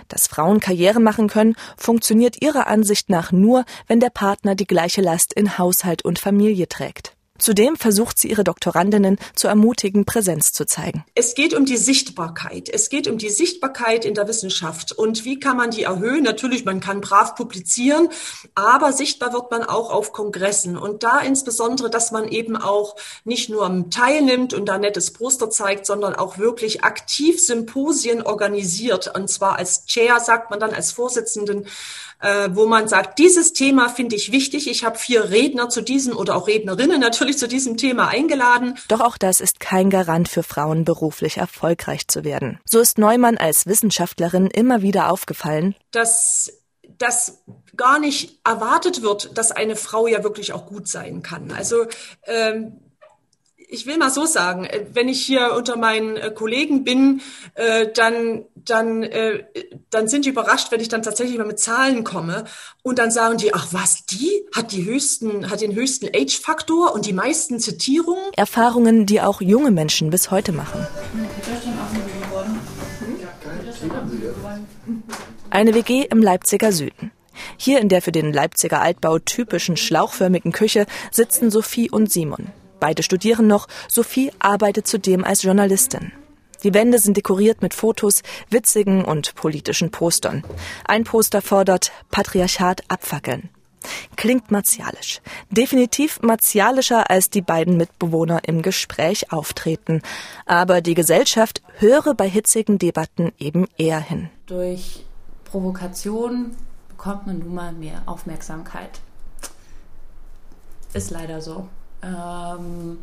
Dass 0.07 0.27
Frauen 0.27 0.59
Karriere 0.59 0.99
machen 0.99 1.27
können, 1.27 1.55
funktioniert 1.77 2.41
ihrer 2.41 2.67
Ansicht 2.67 3.09
nach 3.09 3.31
nur, 3.31 3.65
wenn 3.87 3.99
der 3.99 4.09
Partner 4.09 4.55
die 4.55 4.67
gleiche 4.67 5.01
Last 5.01 5.33
in 5.33 5.57
Haushalt 5.57 6.03
und 6.03 6.19
Familie 6.19 6.67
trägt. 6.67 7.15
Zudem 7.39 7.75
versucht 7.75 8.19
sie 8.19 8.29
ihre 8.29 8.43
Doktorandinnen 8.43 9.17
zu 9.35 9.47
ermutigen, 9.47 10.05
Präsenz 10.05 10.53
zu 10.53 10.65
zeigen. 10.65 11.05
Es 11.15 11.33
geht 11.33 11.53
um 11.53 11.65
die 11.65 11.77
Sichtbarkeit. 11.77 12.69
Es 12.69 12.89
geht 12.89 13.07
um 13.07 13.17
die 13.17 13.29
Sichtbarkeit 13.29 14.05
in 14.05 14.13
der 14.13 14.27
Wissenschaft. 14.27 14.91
Und 14.91 15.25
wie 15.25 15.39
kann 15.39 15.57
man 15.57 15.71
die 15.71 15.83
erhöhen? 15.83 16.23
Natürlich, 16.23 16.65
man 16.65 16.79
kann 16.79 17.01
brav 17.01 17.35
publizieren, 17.35 18.09
aber 18.55 18.93
sichtbar 18.93 19.33
wird 19.33 19.51
man 19.51 19.63
auch 19.63 19.91
auf 19.91 20.11
Kongressen. 20.11 20.77
Und 20.77 21.03
da 21.03 21.19
insbesondere, 21.19 21.89
dass 21.89 22.11
man 22.11 22.27
eben 22.27 22.57
auch 22.57 22.95
nicht 23.23 23.49
nur 23.49 23.89
teilnimmt 23.89 24.53
und 24.53 24.65
da 24.65 24.77
nettes 24.77 25.11
Poster 25.11 25.49
zeigt, 25.49 25.85
sondern 25.85 26.15
auch 26.15 26.37
wirklich 26.37 26.83
aktiv 26.83 27.41
Symposien 27.41 28.21
organisiert. 28.21 29.13
Und 29.15 29.29
zwar 29.29 29.57
als 29.57 29.85
Chair, 29.85 30.19
sagt 30.19 30.49
man 30.49 30.59
dann, 30.59 30.73
als 30.73 30.91
Vorsitzenden 30.91 31.65
äh, 32.21 32.49
wo 32.51 32.65
man 32.65 32.87
sagt, 32.87 33.19
dieses 33.19 33.53
Thema 33.53 33.89
finde 33.89 34.15
ich 34.15 34.31
wichtig. 34.31 34.69
Ich 34.69 34.83
habe 34.83 34.97
vier 34.97 35.29
Redner 35.29 35.69
zu 35.69 35.81
diesem 35.81 36.17
oder 36.17 36.35
auch 36.35 36.47
Rednerinnen 36.47 36.99
natürlich 37.29 37.37
zu 37.37 37.47
diesem 37.47 37.77
Thema 37.77 38.07
eingeladen. 38.07 38.77
Doch 38.87 39.01
auch 39.01 39.17
das 39.17 39.39
ist 39.39 39.59
kein 39.59 39.89
Garant 39.89 40.29
für 40.29 40.43
Frauen 40.43 40.83
beruflich 40.83 41.37
erfolgreich 41.37 42.07
zu 42.07 42.23
werden. 42.23 42.59
So 42.65 42.79
ist 42.79 42.97
Neumann 42.97 43.37
als 43.37 43.65
Wissenschaftlerin 43.65 44.47
immer 44.47 44.81
wieder 44.81 45.11
aufgefallen, 45.11 45.75
dass 45.91 46.51
das 46.97 47.43
gar 47.75 47.99
nicht 47.99 48.39
erwartet 48.43 49.01
wird, 49.03 49.37
dass 49.37 49.51
eine 49.51 49.75
Frau 49.75 50.07
ja 50.07 50.23
wirklich 50.23 50.53
auch 50.53 50.65
gut 50.65 50.87
sein 50.87 51.21
kann. 51.21 51.51
Also 51.51 51.85
ähm, 52.25 52.79
ich 53.71 53.85
will 53.85 53.97
mal 53.97 54.09
so 54.09 54.25
sagen, 54.25 54.65
äh, 54.65 54.85
wenn 54.93 55.07
ich 55.07 55.21
hier 55.21 55.53
unter 55.55 55.77
meinen 55.77 56.17
äh, 56.17 56.31
Kollegen 56.31 56.83
bin, 56.83 57.21
äh, 57.53 57.87
dann, 57.93 58.43
dann, 58.55 59.07
dann 59.89 60.07
sind 60.07 60.25
die 60.25 60.29
überrascht, 60.29 60.71
wenn 60.71 60.81
ich 60.81 60.89
dann 60.89 61.01
tatsächlich 61.01 61.37
mal 61.37 61.47
mit 61.47 61.59
Zahlen 61.59 62.03
komme 62.03 62.45
und 62.81 62.99
dann 62.99 63.09
sagen 63.09 63.37
die, 63.37 63.53
ach 63.53 63.67
was, 63.71 64.05
die 64.05 64.29
hat 64.55 64.71
die 64.71 64.85
höchsten, 64.85 65.49
hat 65.49 65.61
den 65.61 65.73
höchsten 65.75 66.07
Age-Faktor 66.07 66.93
und 66.93 67.05
die 67.05 67.13
meisten 67.13 67.59
Zitierungen. 67.59 68.23
Erfahrungen, 68.35 69.05
die 69.05 69.21
auch 69.21 69.41
junge 69.41 69.71
Menschen 69.71 70.09
bis 70.09 70.29
heute 70.29 70.51
machen. 70.51 70.85
Eine 75.49 75.73
WG 75.73 76.05
im 76.09 76.21
Leipziger 76.21 76.71
Süden. 76.71 77.11
Hier 77.57 77.79
in 77.79 77.89
der 77.89 78.01
für 78.01 78.11
den 78.11 78.33
Leipziger 78.33 78.81
Altbau 78.81 79.19
typischen 79.19 79.77
schlauchförmigen 79.77 80.51
Küche 80.51 80.85
sitzen 81.11 81.49
Sophie 81.49 81.89
und 81.89 82.11
Simon. 82.11 82.51
Beide 82.79 83.03
studieren 83.03 83.47
noch. 83.47 83.67
Sophie 83.87 84.31
arbeitet 84.39 84.87
zudem 84.87 85.23
als 85.23 85.43
Journalistin. 85.43 86.11
Die 86.63 86.73
Wände 86.73 86.99
sind 86.99 87.15
dekoriert 87.15 87.61
mit 87.61 87.73
Fotos, 87.73 88.21
witzigen 88.49 89.05
und 89.05 89.35
politischen 89.35 89.91
Postern. 89.91 90.43
Ein 90.85 91.05
Poster 91.05 91.41
fordert 91.41 91.91
Patriarchat 92.11 92.83
abfackeln. 92.89 93.49
Klingt 94.17 94.51
martialisch. 94.51 95.21
Definitiv 95.49 96.21
martialischer, 96.21 97.09
als 97.09 97.29
die 97.29 97.41
beiden 97.41 97.77
Mitbewohner 97.77 98.41
im 98.45 98.61
Gespräch 98.61 99.31
auftreten. 99.31 100.01
Aber 100.45 100.81
die 100.81 100.95
Gesellschaft 100.95 101.61
höre 101.77 102.13
bei 102.13 102.27
hitzigen 102.27 102.77
Debatten 102.77 103.31
eben 103.39 103.67
eher 103.77 104.01
hin. 104.01 104.29
Durch 104.47 105.05
Provokation 105.45 106.55
bekommt 106.89 107.27
man 107.27 107.39
nun 107.39 107.53
mal 107.53 107.71
mehr 107.71 108.03
Aufmerksamkeit. 108.05 108.99
Ist 110.93 111.11
leider 111.11 111.41
so. 111.41 111.69
Ähm, 112.01 112.99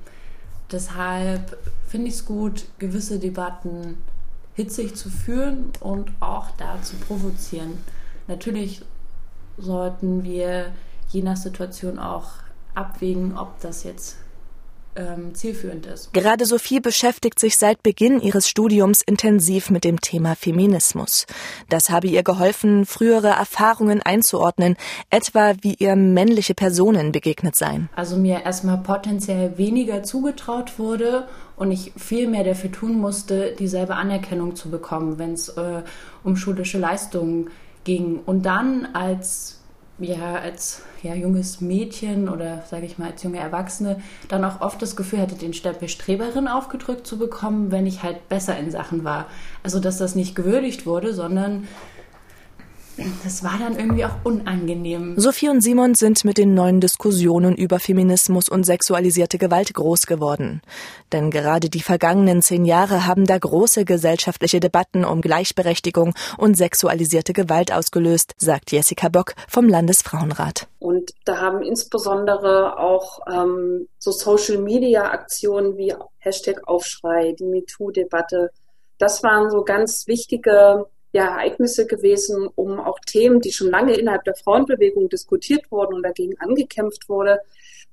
deshalb 0.71 1.57
finde 1.87 2.09
ich 2.09 2.15
es 2.15 2.25
gut, 2.25 2.67
gewisse 2.79 3.19
Debatten 3.19 3.99
hitzig 4.55 4.97
zu 4.97 5.11
führen 5.11 5.71
und 5.81 6.11
auch 6.21 6.51
da 6.57 6.81
zu 6.83 6.97
provozieren. 6.97 7.79
Natürlich 8.27 8.83
sollten 9.59 10.25
wir 10.25 10.73
je 11.11 11.23
nach 11.23 11.37
Situation 11.37 11.99
auch 11.99 12.31
abwägen, 12.75 13.37
ob 13.37 13.61
das 13.61 13.85
jetzt 13.85 14.17
ähm, 14.97 15.35
zielführend 15.35 15.87
ist. 15.87 16.13
Gerade 16.13 16.45
Sophie 16.47 16.81
beschäftigt 16.81 17.39
sich 17.39 17.57
seit 17.57 17.83
Beginn 17.83 18.21
ihres 18.21 18.49
Studiums 18.49 19.03
intensiv 19.03 19.71
mit 19.71 19.85
dem 19.85 20.01
Thema 20.01 20.35
Feminismus. 20.35 21.27
Das 21.69 21.91
habe 21.91 22.07
ihr 22.07 22.23
geholfen, 22.23 22.87
frühere 22.87 23.29
Erfahrungen 23.29 24.03
einzuordnen, 24.03 24.77
etwa 25.11 25.55
wie 25.61 25.75
ihr 25.75 25.97
männliche 25.97 26.55
Personen 26.55 27.13
begegnet 27.13 27.57
seien. 27.57 27.89
Also 27.95 28.17
mir 28.17 28.43
erstmal 28.45 28.79
potenziell 28.79 29.59
weniger 29.59 30.03
zugetraut 30.03 30.79
wurde 30.79 31.29
und 31.57 31.71
ich 31.71 31.93
viel 31.97 32.29
mehr 32.29 32.45
dafür 32.45 32.73
tun 32.73 32.99
musste, 32.99 33.55
dieselbe 33.59 33.95
Anerkennung 33.95 34.57
zu 34.57 34.71
bekommen, 34.71 35.19
wenn 35.19 35.33
es 35.33 35.49
äh, 35.51 35.83
um 36.25 36.37
schulische 36.37 36.79
Leistungen 36.79 37.51
ging. 37.85 38.21
Und 38.25 38.45
dann 38.45 38.89
als 38.93 39.61
ja 39.99 40.35
als 40.37 40.83
ja, 41.03 41.15
junges 41.15 41.61
Mädchen 41.61 42.29
oder 42.29 42.65
sage 42.69 42.87
ich 42.87 42.99
mal 42.99 43.13
als 43.13 43.23
junge 43.23 43.39
Erwachsene 43.39 44.01
dann 44.29 44.45
auch 44.45 44.61
oft 44.61 44.81
das 44.83 44.97
Gefühl 44.97 45.21
hatte, 45.21 45.37
den 45.37 45.55
Stempel 45.55 45.89
Streberin 45.89 46.49
aufgedrückt 46.49 47.07
zu 47.07 47.19
bekommen, 47.19 47.71
wenn 47.71 47.87
ich 47.87 48.03
halt 48.03 48.29
besser 48.29 48.59
in 48.59 48.71
Sachen 48.71 49.05
war. 49.05 49.27
Also 49.63 49.81
dass 49.81 49.99
das 49.99 50.15
nicht 50.15 50.35
gewürdigt 50.35 50.87
wurde, 50.87 51.15
sondern 51.15 51.67
das 53.25 53.45
war 53.45 53.59
dann 53.59 53.79
irgendwie 53.79 54.05
auch 54.05 54.17
unangenehm. 54.25 55.19
Sophie 55.19 55.49
und 55.49 55.61
Simon 55.61 55.95
sind 55.95 56.25
mit 56.25 56.39
den 56.39 56.55
neuen 56.55 56.81
Diskussionen 56.81 57.55
über 57.55 57.79
Feminismus 57.79 58.49
und 58.49 58.65
sexualisierte 58.65 59.39
Gewalt 59.39 59.75
groß 59.75 60.07
geworden. 60.07 60.63
Denn 61.13 61.31
gerade 61.31 61.69
die 61.69 61.81
vergangenen 61.81 62.43
zehn 62.43 62.65
Jahre 62.65 63.07
haben 63.07 63.27
da 63.27 63.39
große 63.39 63.85
gesellschaftliche 63.85 64.61
Debatten 64.61 65.05
um 65.05 65.21
Gleichberechtigung 65.21 66.15
und 66.39 66.57
sexualisierte 66.57 67.33
Gewalt 67.33 67.73
ausgelöst, 67.73 68.33
sagt 68.39 68.73
Jessica 68.73 69.09
Bock 69.09 69.35
vom 69.49 69.69
Landesfrauenrat. 69.69 70.69
Und 70.79 71.13
da 71.25 71.41
haben 71.41 71.63
insbesondere 71.63 72.79
auch 72.79 73.21
ähm, 73.31 73.89
so 73.99 74.11
Social-Media-Aktionen 74.11 75.77
wie 75.77 75.95
Hashtag 76.19 76.67
Aufschrei, 76.67 77.35
die 77.39 77.45
MeToo-Debatte, 77.45 78.51
das 78.99 79.23
waren 79.23 79.51
so 79.51 79.63
ganz 79.63 80.07
wichtige 80.07 80.87
ja, 81.17 81.29
Ereignisse 81.29 81.87
gewesen, 81.87 82.47
um 82.55 82.79
auch 82.79 82.99
Themen, 83.01 83.41
die 83.41 83.51
schon 83.51 83.71
lange 83.71 83.97
innerhalb 83.97 84.25
der 84.25 84.35
Frauenbewegung 84.35 85.09
diskutiert 85.09 85.71
wurden 85.71 85.95
und 85.95 86.03
dagegen 86.03 86.39
angekämpft 86.39 87.09
wurde, 87.09 87.41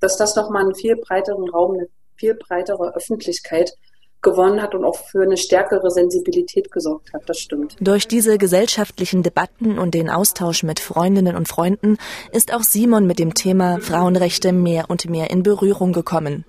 dass 0.02 0.18
das 0.18 0.36
nochmal 0.36 0.64
einen 0.64 0.76
viel 0.76 0.98
breiteren 0.98 1.50
Raum, 1.50 1.76
eine 1.76 1.88
viel 2.16 2.36
breitere 2.36 2.94
Öffentlichkeit 2.96 3.78
gewonnen 4.22 4.62
hat 4.62 4.74
und 4.74 4.84
auch 4.84 4.96
für 4.96 5.22
eine 5.22 5.38
stärkere 5.38 5.92
Sensibilität 5.92 6.72
gesorgt 6.72 7.14
hat. 7.14 7.24
Das 7.28 7.40
stimmt. 7.40 7.76
Durch 7.80 8.08
diese 8.08 8.38
gesellschaftlichen 8.38 9.22
Debatten 9.22 9.78
und 9.78 9.94
den 9.94 10.10
Austausch 10.10 10.64
mit 10.64 10.80
Freundinnen 10.80 11.36
und 11.36 11.48
Freunden 11.48 11.98
ist 12.32 12.54
auch 12.54 12.64
Simon 12.64 13.06
mit 13.06 13.20
dem 13.20 13.34
Thema 13.34 13.80
Frauenrechte 13.80 14.54
mehr 14.54 14.86
und 14.90 15.10
mehr 15.10 15.30
in 15.30 15.44
Berührung 15.44 15.94
gekommen. 15.94 16.46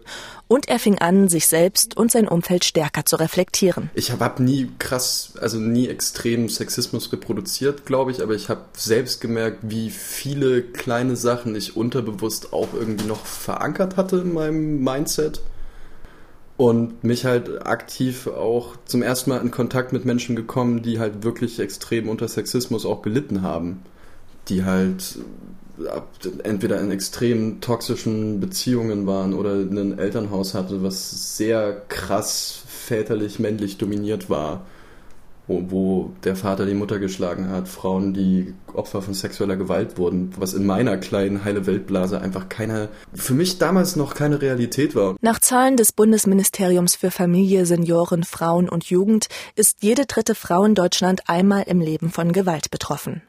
Und 0.47 0.69
er 0.69 0.79
fing 0.79 0.99
an, 0.99 1.29
sich 1.29 1.47
selbst 1.47 1.97
und 1.97 2.13
sein 2.13 2.29
Umfeld 2.29 2.65
stärker 2.65 3.07
zu 3.07 3.17
reflektieren. 3.17 3.91
Ich 3.95 4.11
habe 4.11 4.43
nie 4.43 4.71
krass, 4.79 5.33
also 5.41 5.59
nie 5.59 5.89
extrem 5.89 6.49
Sexismus 6.49 7.11
reproduziert, 7.13 7.87
glaube 7.87 8.11
ich, 8.11 8.23
aber 8.23 8.35
ich 8.35 8.49
habe 8.51 8.63
selbst 8.77 9.21
gemerkt, 9.21 9.59
wie 9.63 9.91
viele 9.91 10.63
kleine 10.63 11.17
Sachen 11.17 11.57
ich 11.57 11.77
unterbewusst 11.77 12.53
auch 12.53 12.75
irgendwie 12.75 13.07
noch 13.07 13.25
verankert 13.25 13.97
hatte 13.97 14.19
in 14.19 14.35
meinem 14.35 14.81
Mindset 14.85 15.41
und 16.57 17.03
mich 17.03 17.25
halt 17.25 17.67
aktiv 17.67 18.27
auch 18.29 18.77
zum 18.85 19.03
ersten 19.03 19.31
Mal 19.31 19.41
in 19.41 19.51
Kontakt 19.51 19.93
mit 19.93 20.05
Menschen 20.05 20.37
gekommen, 20.37 20.83
die 20.83 20.99
halt 21.01 21.25
wirklich 21.25 21.59
extrem 21.59 22.09
unter 22.09 22.29
Sexismus 22.29 22.87
auch 22.87 23.03
gelitten 23.03 23.43
haben. 23.43 23.83
Die 24.49 24.65
halt 24.65 25.19
entweder 26.43 26.81
in 26.81 26.91
extrem 26.91 27.61
toxischen 27.61 28.41
Beziehungen 28.41 29.07
waren 29.07 29.35
oder 29.35 29.55
ein 29.55 29.99
Elternhaus 29.99 30.55
hatte, 30.55 30.83
was 30.83 31.37
sehr 31.37 31.83
krass 31.89 32.63
väterlich 32.69 33.39
männlich 33.39 33.79
dominiert 33.79 34.31
war 34.31 34.65
wo, 35.47 35.71
wo 35.71 36.11
der 36.25 36.37
Vater 36.37 36.67
die 36.67 36.75
Mutter 36.75 36.99
geschlagen 36.99 37.51
hat, 37.51 37.69
Frauen, 37.69 38.15
die 38.15 38.55
Opfer 38.73 39.03
von 39.03 39.15
sexueller 39.15 39.57
Gewalt 39.57 39.99
wurden, 39.99 40.33
was 40.39 40.55
in 40.55 40.65
meiner 40.65 40.97
kleinen 40.97 41.45
heile 41.45 41.67
Weltblase 41.67 42.21
einfach 42.21 42.49
keine, 42.49 42.89
für 43.13 43.35
mich 43.35 43.59
damals 43.59 43.97
noch 43.97 44.15
keine 44.15 44.41
Realität 44.41 44.95
war. 44.95 45.17
Nach 45.21 45.39
Zahlen 45.39 45.77
des 45.77 45.93
Bundesministeriums 45.93 46.97
für 46.97 47.11
Familie, 47.11 47.67
Senioren, 47.67 48.25
Frauen 48.25 48.69
und 48.69 48.85
Jugend 48.85 49.29
ist 49.55 49.83
jede 49.83 50.07
dritte 50.07 50.35
Frau 50.35 50.65
in 50.65 50.75
Deutschland 50.75 51.29
einmal 51.29 51.65
im 51.67 51.81
Leben 51.81 52.11
von 52.11 52.33
Gewalt 52.33 52.71
betroffen. 52.71 53.23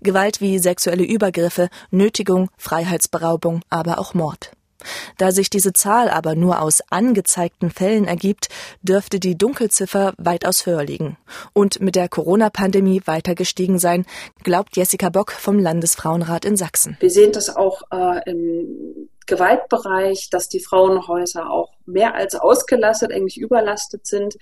Gewalt 0.00 0.40
wie 0.40 0.58
sexuelle 0.58 1.04
Übergriffe, 1.04 1.68
Nötigung, 1.90 2.50
Freiheitsberaubung, 2.56 3.62
aber 3.70 3.98
auch 3.98 4.14
Mord. 4.14 4.52
Da 5.18 5.32
sich 5.32 5.50
diese 5.50 5.72
Zahl 5.72 6.08
aber 6.08 6.34
nur 6.34 6.60
aus 6.60 6.80
angezeigten 6.90 7.70
Fällen 7.70 8.06
ergibt, 8.06 8.48
dürfte 8.82 9.20
die 9.20 9.36
Dunkelziffer 9.36 10.12
weitaus 10.18 10.66
höher 10.66 10.84
liegen 10.84 11.16
und 11.52 11.80
mit 11.80 11.96
der 11.96 12.08
Corona-Pandemie 12.08 13.02
weiter 13.04 13.34
gestiegen 13.34 13.78
sein, 13.78 14.06
glaubt 14.42 14.76
Jessica 14.76 15.08
Bock 15.08 15.32
vom 15.32 15.58
Landesfrauenrat 15.58 16.44
in 16.44 16.56
Sachsen. 16.56 16.96
Wir 17.00 17.10
sehen 17.10 17.32
das 17.32 17.54
auch 17.54 17.82
äh, 17.90 18.30
im 18.30 19.08
Gewaltbereich, 19.26 20.30
dass 20.30 20.48
die 20.48 20.60
Frauenhäuser 20.60 21.50
auch 21.50 21.72
mehr 21.86 22.14
als 22.14 22.34
ausgelastet, 22.34 23.12
eigentlich 23.12 23.38
überlastet 23.38 24.06
sind, 24.06 24.36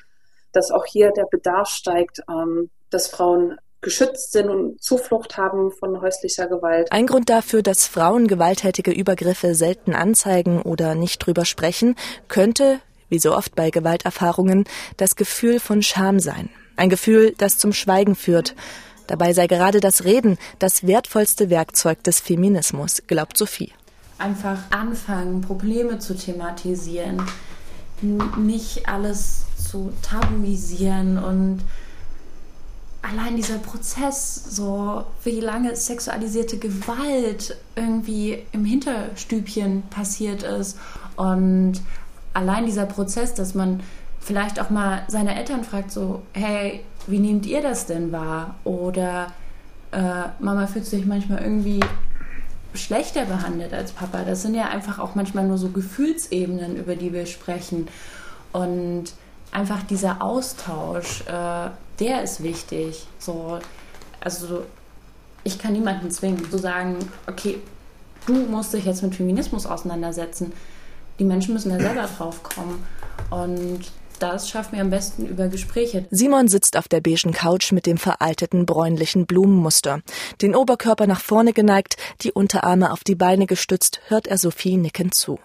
dass 0.53 0.71
auch 0.71 0.87
hier 0.87 1.13
der 1.13 1.27
Bedarf 1.31 1.69
steigt, 1.69 2.23
ähm, 2.29 2.71
dass 2.91 3.07
Frauen 3.07 3.59
geschützt 3.81 4.33
sind 4.33 4.49
und 4.49 4.83
Zuflucht 4.83 5.37
haben 5.37 5.73
von 5.73 6.01
häuslicher 6.01 6.47
Gewalt. 6.47 6.93
Ein 6.93 7.07
Grund 7.07 7.31
dafür, 7.31 7.63
dass 7.63 7.87
Frauen 7.87 8.27
gewalttätige 8.27 8.91
Übergriffe 8.91 9.55
selten 9.55 9.95
anzeigen 9.95 10.63
oder 10.63 10.95
nicht 10.95 11.19
drüber 11.25 11.45
sprechen, 11.45 11.97
könnte, 12.29 12.81
wie 13.09 13.19
so 13.19 13.35
oft 13.35 13.55
bei 13.55 13.71
Gewalterfahrungen, 13.71 14.65
das 14.97 15.17
Gefühl 15.17 15.61
von 15.61 15.83
Scham 15.83 16.21
sein. 16.21 16.51
Ein 16.77 16.91
Gefühl, 16.91 17.35
das 17.39 17.59
zum 17.59 17.73
Schweigen 17.73 18.15
führt. 18.15 18.55
Dabei 19.07 19.33
sei 19.33 19.47
gerade 19.47 19.81
das 19.81 20.05
Reden 20.05 20.39
das 20.59 20.87
wertvollste 20.87 21.51
Werkzeug 21.51 22.03
des 22.05 22.21
Feminismus, 22.21 23.03
glaubt 23.07 23.37
Sophie. 23.37 23.73
Einfach 24.19 24.59
anfangen, 24.71 25.41
Probleme 25.41 25.99
zu 25.99 26.15
thematisieren, 26.15 27.23
nicht 28.39 28.89
alles 28.89 29.43
zu 29.57 29.93
tabuisieren 30.03 31.19
und 31.19 31.63
allein 33.03 33.37
dieser 33.37 33.59
Prozess, 33.59 34.45
so 34.49 35.05
wie 35.25 35.41
lange 35.41 35.75
sexualisierte 35.75 36.59
Gewalt 36.59 37.57
irgendwie 37.75 38.45
im 38.53 38.65
Hinterstübchen 38.65 39.83
passiert 39.91 40.43
ist 40.43 40.79
und 41.17 41.81
allein 42.35 42.67
dieser 42.67 42.87
Prozess, 42.87 43.35
dass 43.35 43.55
man 43.55 43.83
vielleicht 44.21 44.61
auch 44.61 44.71
mal 44.71 45.03
seine 45.09 45.35
Eltern 45.35 45.65
fragt, 45.65 45.91
so, 45.91 46.23
hey, 46.33 46.85
wie 47.07 47.19
nehmt 47.19 47.47
ihr 47.47 47.63
das 47.63 47.87
denn 47.87 48.13
wahr? 48.13 48.57
Oder 48.65 49.33
äh, 49.93 50.29
Mama 50.39 50.67
fühlt 50.67 50.87
sich 50.87 51.07
manchmal 51.07 51.43
irgendwie 51.43 51.81
schlechter 52.75 53.25
behandelt 53.25 53.73
als 53.73 53.93
Papa. 53.93 54.23
Das 54.25 54.43
sind 54.43 54.55
ja 54.55 54.69
einfach 54.69 54.99
auch 54.99 55.15
manchmal 55.15 55.47
nur 55.47 55.59
so 55.59 55.71
Gefühlsebenen, 55.71 56.77
über 56.77 56.95
die 56.95 57.13
wir 57.13 57.27
sprechen. 57.27 57.89
Und 58.53 59.05
einfach 59.53 59.83
dieser 59.83 60.23
Austausch, 60.23 61.23
äh, 61.27 61.71
der 62.01 62.23
ist 62.23 62.43
wichtig. 62.43 63.07
So, 63.19 63.59
also 64.21 64.65
ich 65.45 65.59
kann 65.59 65.73
niemanden 65.73 66.11
zwingen, 66.11 66.51
zu 66.51 66.59
sagen, 66.59 66.97
okay, 67.27 67.59
du 68.27 68.35
musst 68.35 68.75
dich 68.75 68.85
jetzt 68.85 69.03
mit 69.03 69.15
Feminismus 69.15 69.67
auseinandersetzen. 69.67 70.53
Die 71.19 71.25
Menschen 71.25 71.55
müssen 71.55 71.71
da 71.71 71.79
selber 71.79 72.09
drauf 72.17 72.43
kommen. 72.43 72.85
Und 73.31 73.81
das 74.19 74.51
schaffen 74.51 74.75
wir 74.75 74.83
am 74.83 74.91
besten 74.91 75.27
über 75.27 75.49
Gespräche. 75.49 76.07
Simon 76.11 76.49
sitzt 76.49 76.77
auf 76.77 76.89
der 76.89 77.01
beigen 77.01 77.33
Couch 77.33 77.73
mit 77.73 77.87
dem 77.87 77.97
veralteten 77.97 78.67
bräunlichen 78.67 79.27
Blumenmuster. 79.27 80.01
Den 80.43 80.55
Oberkörper 80.55 81.07
nach 81.07 81.21
vorne 81.21 81.53
geneigt, 81.53 81.97
die 82.23 82.33
Unterarme 82.33 82.93
auf 82.93 83.03
die 83.03 83.15
Beine 83.15 83.47
gestützt, 83.47 84.01
hört 84.09 84.27
er 84.27 84.37
Sophie 84.37 84.77
nickend 84.77 85.15
zu. 85.15 85.39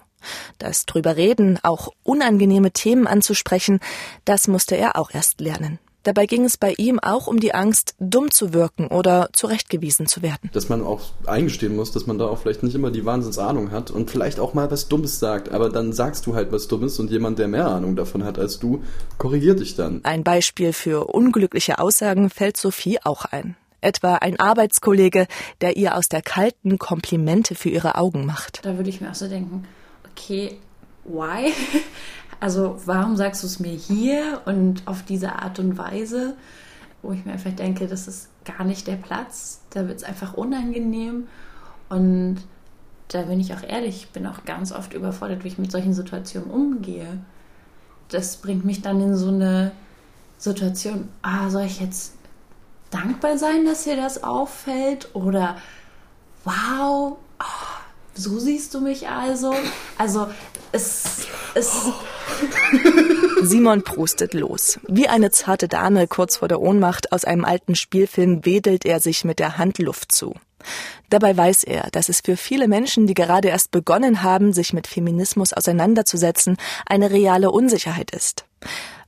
Das 0.58 0.84
drüber 0.86 1.16
reden, 1.16 1.58
auch 1.62 1.88
unangenehme 2.02 2.72
Themen 2.72 3.06
anzusprechen, 3.06 3.80
das 4.24 4.48
musste 4.48 4.76
er 4.76 4.96
auch 4.96 5.10
erst 5.12 5.40
lernen. 5.40 5.78
Dabei 6.06 6.26
ging 6.26 6.44
es 6.44 6.56
bei 6.56 6.72
ihm 6.78 7.00
auch 7.00 7.26
um 7.26 7.40
die 7.40 7.52
Angst, 7.52 7.96
dumm 7.98 8.30
zu 8.30 8.54
wirken 8.54 8.86
oder 8.86 9.28
zurechtgewiesen 9.32 10.06
zu 10.06 10.22
werden. 10.22 10.50
Dass 10.52 10.68
man 10.68 10.84
auch 10.84 11.00
eingestehen 11.26 11.74
muss, 11.74 11.90
dass 11.90 12.06
man 12.06 12.16
da 12.16 12.26
auch 12.26 12.38
vielleicht 12.38 12.62
nicht 12.62 12.76
immer 12.76 12.92
die 12.92 13.04
Wahnsinnsahnung 13.04 13.72
hat 13.72 13.90
und 13.90 14.08
vielleicht 14.08 14.38
auch 14.38 14.54
mal 14.54 14.70
was 14.70 14.86
Dummes 14.86 15.18
sagt, 15.18 15.50
aber 15.50 15.68
dann 15.68 15.92
sagst 15.92 16.24
du 16.26 16.36
halt 16.36 16.52
was 16.52 16.68
Dummes 16.68 17.00
und 17.00 17.10
jemand, 17.10 17.40
der 17.40 17.48
mehr 17.48 17.66
Ahnung 17.66 17.96
davon 17.96 18.22
hat 18.22 18.38
als 18.38 18.60
du, 18.60 18.84
korrigiert 19.18 19.58
dich 19.58 19.74
dann. 19.74 20.04
Ein 20.04 20.22
Beispiel 20.22 20.72
für 20.72 21.06
unglückliche 21.12 21.80
Aussagen 21.80 22.30
fällt 22.30 22.56
Sophie 22.56 23.00
auch 23.02 23.24
ein. 23.24 23.56
Etwa 23.80 24.14
ein 24.14 24.38
Arbeitskollege, 24.38 25.26
der 25.60 25.76
ihr 25.76 25.96
aus 25.96 26.08
der 26.08 26.22
kalten 26.22 26.78
Komplimente 26.78 27.56
für 27.56 27.70
ihre 27.70 27.96
Augen 27.96 28.26
macht. 28.26 28.64
Da 28.64 28.76
würde 28.76 28.90
ich 28.90 29.00
mir 29.00 29.10
auch 29.10 29.16
so 29.16 29.26
denken, 29.26 29.66
okay, 30.12 30.56
why? 31.02 31.52
Also 32.40 32.80
warum 32.84 33.16
sagst 33.16 33.42
du 33.42 33.46
es 33.46 33.60
mir 33.60 33.72
hier 33.72 34.42
und 34.44 34.86
auf 34.86 35.02
diese 35.02 35.32
Art 35.36 35.58
und 35.58 35.78
Weise, 35.78 36.36
wo 37.02 37.12
ich 37.12 37.24
mir 37.24 37.32
einfach 37.32 37.52
denke, 37.52 37.86
das 37.86 38.08
ist 38.08 38.28
gar 38.44 38.64
nicht 38.64 38.86
der 38.86 38.96
Platz, 38.96 39.60
da 39.70 39.88
wird 39.88 39.98
es 39.98 40.04
einfach 40.04 40.34
unangenehm 40.34 41.28
und 41.88 42.38
da 43.08 43.22
bin 43.22 43.40
ich 43.40 43.54
auch 43.54 43.62
ehrlich, 43.62 43.96
ich 43.96 44.08
bin 44.10 44.26
auch 44.26 44.44
ganz 44.44 44.72
oft 44.72 44.92
überfordert, 44.92 45.44
wie 45.44 45.48
ich 45.48 45.58
mit 45.58 45.70
solchen 45.70 45.94
Situationen 45.94 46.50
umgehe. 46.50 47.18
Das 48.08 48.38
bringt 48.38 48.64
mich 48.64 48.82
dann 48.82 49.00
in 49.00 49.16
so 49.16 49.28
eine 49.28 49.72
Situation, 50.38 51.08
ah, 51.22 51.48
soll 51.48 51.64
ich 51.64 51.80
jetzt 51.80 52.14
dankbar 52.90 53.38
sein, 53.38 53.64
dass 53.64 53.84
dir 53.84 53.96
das 53.96 54.22
auffällt? 54.22 55.14
Oder 55.14 55.56
wow, 56.44 57.16
oh, 57.38 57.44
so 58.14 58.38
siehst 58.38 58.74
du 58.74 58.80
mich 58.80 59.08
also? 59.08 59.54
Also 59.98 60.28
es, 60.72 61.26
es, 61.54 61.92
Simon 63.42 63.82
prustet 63.82 64.34
los. 64.34 64.78
Wie 64.88 65.08
eine 65.08 65.30
zarte 65.30 65.68
Dame 65.68 66.06
kurz 66.06 66.36
vor 66.36 66.48
der 66.48 66.60
Ohnmacht 66.60 67.12
aus 67.12 67.24
einem 67.24 67.44
alten 67.44 67.74
Spielfilm 67.74 68.44
wedelt 68.44 68.84
er 68.84 69.00
sich 69.00 69.24
mit 69.24 69.38
der 69.38 69.58
Hand 69.58 69.78
Luft 69.78 70.12
zu. 70.12 70.34
Dabei 71.10 71.36
weiß 71.36 71.64
er, 71.64 71.88
dass 71.92 72.08
es 72.08 72.20
für 72.20 72.36
viele 72.36 72.66
Menschen, 72.66 73.06
die 73.06 73.14
gerade 73.14 73.48
erst 73.48 73.70
begonnen 73.70 74.22
haben, 74.22 74.52
sich 74.52 74.72
mit 74.72 74.86
Feminismus 74.86 75.52
auseinanderzusetzen, 75.52 76.56
eine 76.86 77.10
reale 77.10 77.50
Unsicherheit 77.50 78.10
ist. 78.10 78.44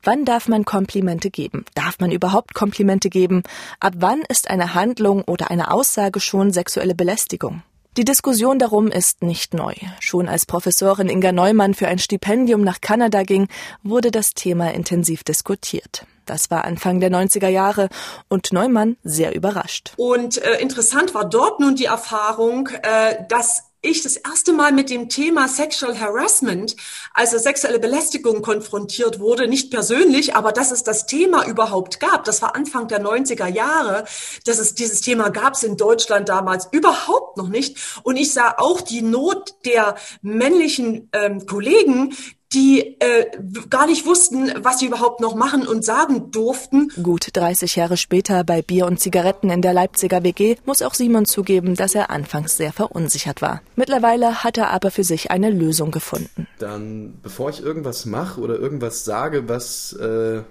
Wann 0.05 0.25
darf 0.25 0.47
man 0.47 0.64
Komplimente 0.64 1.31
geben? 1.31 1.64
Darf 1.75 1.99
man 1.99 2.12
überhaupt 2.12 2.55
Komplimente 2.55 3.11
geben? 3.11 3.43
Ab 3.81 3.95
wann 3.97 4.23
ist 4.29 4.49
eine 4.49 4.75
Handlung 4.75 5.23
oder 5.23 5.51
eine 5.51 5.73
Aussage 5.73 6.21
schon 6.21 6.53
sexuelle 6.53 6.95
Belästigung? 6.95 7.62
Die 7.96 8.05
Diskussion 8.05 8.59
darum 8.59 8.88
ist 8.88 9.22
nicht 9.22 9.55
neu. 9.55 9.74
Schon 10.01 10.29
als 10.29 10.46
Professorin 10.46 11.09
Inga 11.09 11.33
Neumann 11.33 11.74
für 11.74 11.88
ein 11.88 11.98
Stipendium 11.98 12.62
nach 12.62 12.81
Kanada 12.81 13.22
ging, 13.24 13.48
wurde 13.83 14.11
das 14.11 14.35
Thema 14.35 14.72
intensiv 14.72 15.24
diskutiert. 15.24 16.07
Das 16.29 16.51
war 16.51 16.64
Anfang 16.64 17.01
der 17.01 17.11
90er 17.11 17.48
Jahre 17.48 17.88
und 18.29 18.53
Neumann 18.53 18.98
sehr 19.03 19.35
überrascht. 19.35 19.94
Und 19.96 20.37
äh, 20.38 20.61
interessant 20.61 21.14
war 21.14 21.29
dort 21.29 21.59
nun 21.59 21.74
die 21.74 21.87
Erfahrung, 21.87 22.68
äh, 22.83 23.24
dass 23.29 23.67
ich 23.81 24.03
das 24.03 24.17
erste 24.17 24.53
Mal 24.53 24.73
mit 24.73 24.91
dem 24.91 25.09
Thema 25.09 25.47
Sexual 25.47 25.99
Harassment, 26.01 26.75
also 27.14 27.38
sexuelle 27.38 27.79
Belästigung 27.79 28.43
konfrontiert 28.43 29.21
wurde, 29.21 29.47
nicht 29.47 29.71
persönlich, 29.71 30.35
aber 30.35 30.53
dass 30.53 30.73
es 30.73 30.83
das 30.83 31.07
Thema 31.07 31.47
überhaupt 31.47 32.01
gab. 32.01 32.25
Das 32.25 32.43
war 32.43 32.57
Anfang 32.57 32.88
der 32.88 33.01
90er 33.01 33.47
Jahre. 33.47 34.05
Dass 34.45 34.59
es 34.59 34.75
dieses 34.75 35.01
Thema 35.01 35.31
gab 35.31 35.55
es 35.55 35.62
in 35.62 35.77
Deutschland 35.77 36.29
damals 36.29 36.69
überhaupt 36.73 37.37
noch 37.37 37.49
nicht. 37.49 37.79
Und 38.03 38.17
ich 38.17 38.33
sah 38.33 38.55
auch 38.59 38.81
die 38.81 39.03
Not 39.03 39.55
der 39.64 39.97
männlichen 40.23 41.09
ähm, 41.12 41.47
Kollegen, 41.47 42.17
die 42.53 42.97
äh, 43.01 43.27
gar 43.69 43.87
nicht 43.87 44.07
wussten, 44.07 44.51
was 44.63 44.79
sie 44.79 44.87
überhaupt 44.87 45.21
noch 45.21 45.35
machen 45.35 45.67
und 45.67 45.85
sagen 45.85 46.31
durften. 46.31 46.89
Gut 47.03 47.29
30 47.33 47.77
Jahre 47.77 47.97
später 47.97 48.43
bei 48.45 48.63
Bier 48.63 48.87
und 48.87 49.01
Zigaretten 49.01 49.51
in 49.51 49.61
der 49.61 49.75
Leipziger 49.75 50.23
WG 50.23 50.57
muss 50.65 50.81
auch 50.81 50.95
Simon 50.95 51.27
zugeben, 51.27 51.75
dass 51.75 51.95
er 51.95 52.11
anfangs 52.11 52.57
sehr 52.57 52.73
verunsichert 52.73 53.43
war. 53.43 53.61
Mittlerweile 53.77 54.43
hat 54.45 54.57
er 54.57 54.71
aber 54.71 54.91
für 54.91 55.05
sich 55.05 55.31
eine 55.31 55.51
Lösung 55.51 55.91
gefunden. 55.91 56.47
Dann, 56.59 57.19
bevor 57.23 57.51
ich 57.51 57.63
irgendwas 57.63 58.07
mache 58.07 58.41
oder 58.41 58.59
irgendwas 58.59 59.05
sage, 59.05 59.49
was 59.49 59.93
äh, 59.93 60.43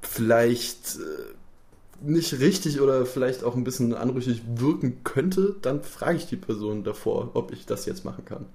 vielleicht 0.00 0.96
äh, 0.96 2.08
nicht 2.08 2.38
richtig 2.38 2.80
oder 2.80 3.04
vielleicht 3.04 3.42
auch 3.42 3.56
ein 3.56 3.64
bisschen 3.64 3.94
anrüchig 3.94 4.42
wirken 4.54 5.02
könnte, 5.02 5.56
dann 5.60 5.82
frage 5.82 6.18
ich 6.18 6.26
die 6.26 6.36
Person 6.36 6.84
davor, 6.84 7.30
ob 7.34 7.52
ich 7.52 7.66
das 7.66 7.86
jetzt 7.86 8.04
machen 8.04 8.24
kann. 8.24 8.46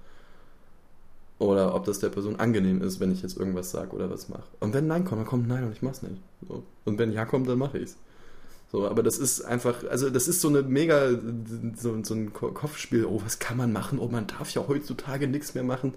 Oder 1.40 1.74
ob 1.74 1.86
das 1.86 1.98
der 2.00 2.10
Person 2.10 2.36
angenehm 2.36 2.82
ist, 2.82 3.00
wenn 3.00 3.10
ich 3.10 3.22
jetzt 3.22 3.38
irgendwas 3.38 3.70
sage 3.70 3.92
oder 3.92 4.10
was 4.10 4.28
mache. 4.28 4.44
Und 4.60 4.74
wenn 4.74 4.86
Nein 4.86 5.06
kommt, 5.06 5.22
dann 5.22 5.26
kommt 5.26 5.48
Nein 5.48 5.64
und 5.64 5.72
ich 5.72 5.80
mach's 5.80 6.02
nicht. 6.02 6.20
So. 6.46 6.62
Und 6.84 6.98
wenn 6.98 7.12
Ja 7.12 7.24
kommt, 7.24 7.48
dann 7.48 7.58
mache 7.58 7.78
ich's. 7.78 7.96
So, 8.70 8.86
aber 8.86 9.02
das 9.02 9.18
ist 9.18 9.40
einfach, 9.40 9.82
also 9.88 10.10
das 10.10 10.28
ist 10.28 10.42
so 10.42 10.48
eine 10.48 10.62
mega, 10.62 11.10
so, 11.76 11.98
so 12.04 12.14
ein 12.14 12.32
Kopfspiel, 12.34 13.06
oh, 13.06 13.22
was 13.24 13.38
kann 13.38 13.56
man 13.56 13.72
machen? 13.72 13.98
Oh, 13.98 14.08
man 14.08 14.26
darf 14.26 14.50
ja 14.50 14.68
heutzutage 14.68 15.26
nichts 15.26 15.54
mehr 15.54 15.64
machen 15.64 15.94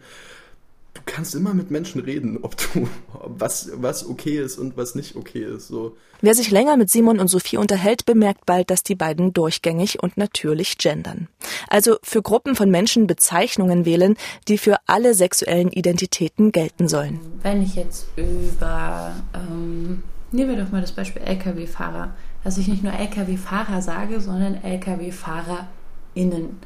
du 0.94 1.02
kannst 1.06 1.36
immer 1.36 1.54
mit 1.54 1.72
Menschen 1.72 2.02
reden, 2.02 2.40
ob 2.42 2.56
du 2.58 2.88
was 3.24 3.72
was 3.76 4.08
okay 4.08 4.38
ist 4.38 4.58
und 4.58 4.78
was 4.78 4.96
nicht 4.96 5.16
okay 5.16 5.44
ist. 5.44 5.68
So. 5.68 5.96
Wer 6.22 6.36
sich 6.36 6.52
länger 6.52 6.78
mit 6.78 6.90
Simon 6.90 7.20
und 7.20 7.28
Sophie 7.28 7.58
unterhält, 7.58 8.06
bemerkt 8.06 8.46
bald, 8.46 8.70
dass 8.70 8.84
die 8.84 8.96
beiden 8.96 9.34
durchgängig 9.34 10.02
und 10.02 10.18
natürlich 10.18 10.78
gendern. 10.78 11.28
Also 11.68 11.98
für 12.02 12.22
Gruppen 12.22 12.56
von 12.56 12.70
Menschen 12.70 13.08
Bezeichnungen 13.08 13.86
wählen, 13.86 14.16
die 14.48 14.58
für 14.58 14.78
alle 14.86 15.14
sexuellen 15.14 15.70
Identitäten 15.70 16.52
gelten 16.52 16.88
sollen. 16.88 17.20
Wenn 17.42 17.62
ich 17.62 17.76
jetzt 17.76 18.08
über 18.16 19.14
ähm, 19.34 20.04
nehmen 20.34 20.56
wir 20.56 20.64
doch 20.64 20.72
mal 20.72 20.82
das 20.82 20.92
Beispiel 20.92 21.22
Lkw-Fahrer, 21.22 22.14
dass 22.44 22.58
ich 22.58 22.68
nicht 22.68 22.84
nur 22.84 22.94
Lkw-Fahrer 22.94 23.82
sage, 23.82 24.20
sondern 24.20 24.62
Lkw-FahrerInnen. 24.64 26.60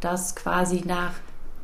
Das 0.00 0.34
quasi 0.34 0.82
nach 0.86 1.14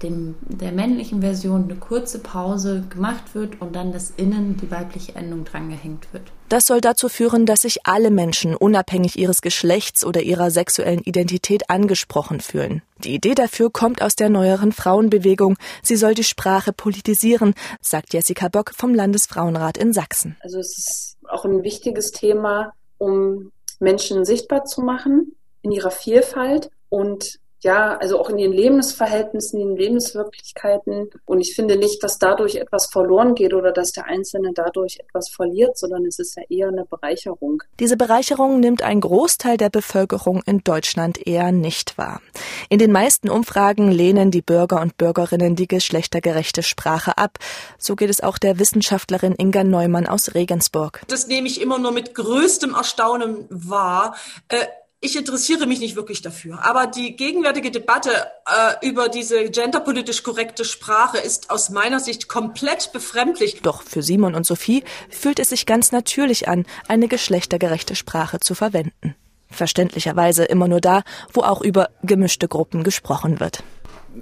dem, 0.02 0.34
der 0.42 0.72
männlichen 0.72 1.20
Version 1.20 1.64
eine 1.64 1.76
kurze 1.76 2.18
Pause 2.18 2.84
gemacht 2.90 3.34
wird 3.34 3.60
und 3.60 3.74
dann 3.74 3.92
das 3.92 4.10
Innen, 4.10 4.56
die 4.56 4.70
weibliche 4.70 5.14
Endung 5.14 5.44
drangehängt 5.44 6.12
wird. 6.12 6.24
Das 6.48 6.66
soll 6.66 6.80
dazu 6.80 7.08
führen, 7.08 7.44
dass 7.44 7.62
sich 7.62 7.86
alle 7.86 8.10
Menschen 8.10 8.54
unabhängig 8.54 9.18
ihres 9.18 9.40
Geschlechts 9.40 10.04
oder 10.04 10.22
ihrer 10.22 10.50
sexuellen 10.50 11.00
Identität 11.00 11.68
angesprochen 11.70 12.40
fühlen. 12.40 12.82
Die 13.02 13.14
Idee 13.14 13.34
dafür 13.34 13.70
kommt 13.70 14.00
aus 14.00 14.14
der 14.14 14.28
neueren 14.28 14.72
Frauenbewegung. 14.72 15.56
Sie 15.82 15.96
soll 15.96 16.14
die 16.14 16.24
Sprache 16.24 16.72
politisieren, 16.72 17.54
sagt 17.80 18.14
Jessica 18.14 18.48
Bock 18.48 18.72
vom 18.76 18.94
Landesfrauenrat 18.94 19.76
in 19.76 19.92
Sachsen. 19.92 20.36
Also 20.40 20.58
es 20.58 20.78
ist 20.78 21.16
auch 21.28 21.44
ein 21.44 21.64
wichtiges 21.64 22.12
Thema, 22.12 22.72
um 22.98 23.50
Menschen 23.80 24.24
sichtbar 24.24 24.64
zu 24.64 24.82
machen 24.82 25.34
in 25.62 25.72
ihrer 25.72 25.90
Vielfalt 25.90 26.70
und 26.88 27.40
ja, 27.60 27.96
also 27.96 28.20
auch 28.20 28.28
in 28.30 28.38
ihren 28.38 28.52
Lebensverhältnissen, 28.52 29.60
in 29.60 29.68
den 29.68 29.76
Lebenswirklichkeiten. 29.76 31.10
Und 31.24 31.40
ich 31.40 31.54
finde 31.54 31.76
nicht, 31.76 32.02
dass 32.02 32.18
dadurch 32.18 32.56
etwas 32.56 32.86
verloren 32.86 33.34
geht 33.34 33.54
oder 33.54 33.72
dass 33.72 33.92
der 33.92 34.04
Einzelne 34.04 34.52
dadurch 34.54 34.98
etwas 35.00 35.30
verliert, 35.30 35.78
sondern 35.78 36.04
es 36.04 36.18
ist 36.18 36.36
ja 36.36 36.42
eher 36.48 36.68
eine 36.68 36.84
Bereicherung. 36.84 37.62
Diese 37.80 37.96
Bereicherung 37.96 38.60
nimmt 38.60 38.82
ein 38.82 39.00
Großteil 39.00 39.56
der 39.56 39.70
Bevölkerung 39.70 40.42
in 40.46 40.62
Deutschland 40.64 41.26
eher 41.26 41.50
nicht 41.50 41.96
wahr. 41.96 42.20
In 42.68 42.78
den 42.78 42.92
meisten 42.92 43.30
Umfragen 43.30 43.90
lehnen 43.90 44.30
die 44.30 44.42
Bürger 44.42 44.80
und 44.80 44.98
Bürgerinnen 44.98 45.56
die 45.56 45.68
geschlechtergerechte 45.68 46.62
Sprache 46.62 47.16
ab. 47.16 47.38
So 47.78 47.96
geht 47.96 48.10
es 48.10 48.22
auch 48.22 48.38
der 48.38 48.58
Wissenschaftlerin 48.58 49.34
Inga 49.36 49.64
Neumann 49.64 50.06
aus 50.06 50.34
Regensburg. 50.34 51.02
Das 51.08 51.26
nehme 51.26 51.46
ich 51.46 51.60
immer 51.60 51.78
nur 51.78 51.92
mit 51.92 52.14
größtem 52.14 52.74
Erstaunen 52.74 53.46
wahr. 53.48 54.14
Äh 54.48 54.66
ich 55.00 55.16
interessiere 55.16 55.66
mich 55.66 55.80
nicht 55.80 55.96
wirklich 55.96 56.22
dafür. 56.22 56.64
Aber 56.64 56.86
die 56.86 57.16
gegenwärtige 57.16 57.70
Debatte 57.70 58.10
äh, 58.46 58.86
über 58.86 59.08
diese 59.08 59.50
genderpolitisch 59.50 60.22
korrekte 60.22 60.64
Sprache 60.64 61.18
ist 61.18 61.50
aus 61.50 61.70
meiner 61.70 62.00
Sicht 62.00 62.28
komplett 62.28 62.92
befremdlich. 62.92 63.60
Doch 63.62 63.82
für 63.82 64.02
Simon 64.02 64.34
und 64.34 64.46
Sophie 64.46 64.84
fühlt 65.10 65.38
es 65.38 65.50
sich 65.50 65.66
ganz 65.66 65.92
natürlich 65.92 66.48
an, 66.48 66.66
eine 66.88 67.08
geschlechtergerechte 67.08 67.94
Sprache 67.94 68.40
zu 68.40 68.54
verwenden. 68.54 69.14
Verständlicherweise 69.50 70.44
immer 70.44 70.66
nur 70.66 70.80
da, 70.80 71.02
wo 71.32 71.42
auch 71.42 71.60
über 71.60 71.90
gemischte 72.02 72.48
Gruppen 72.48 72.82
gesprochen 72.82 73.38
wird 73.38 73.62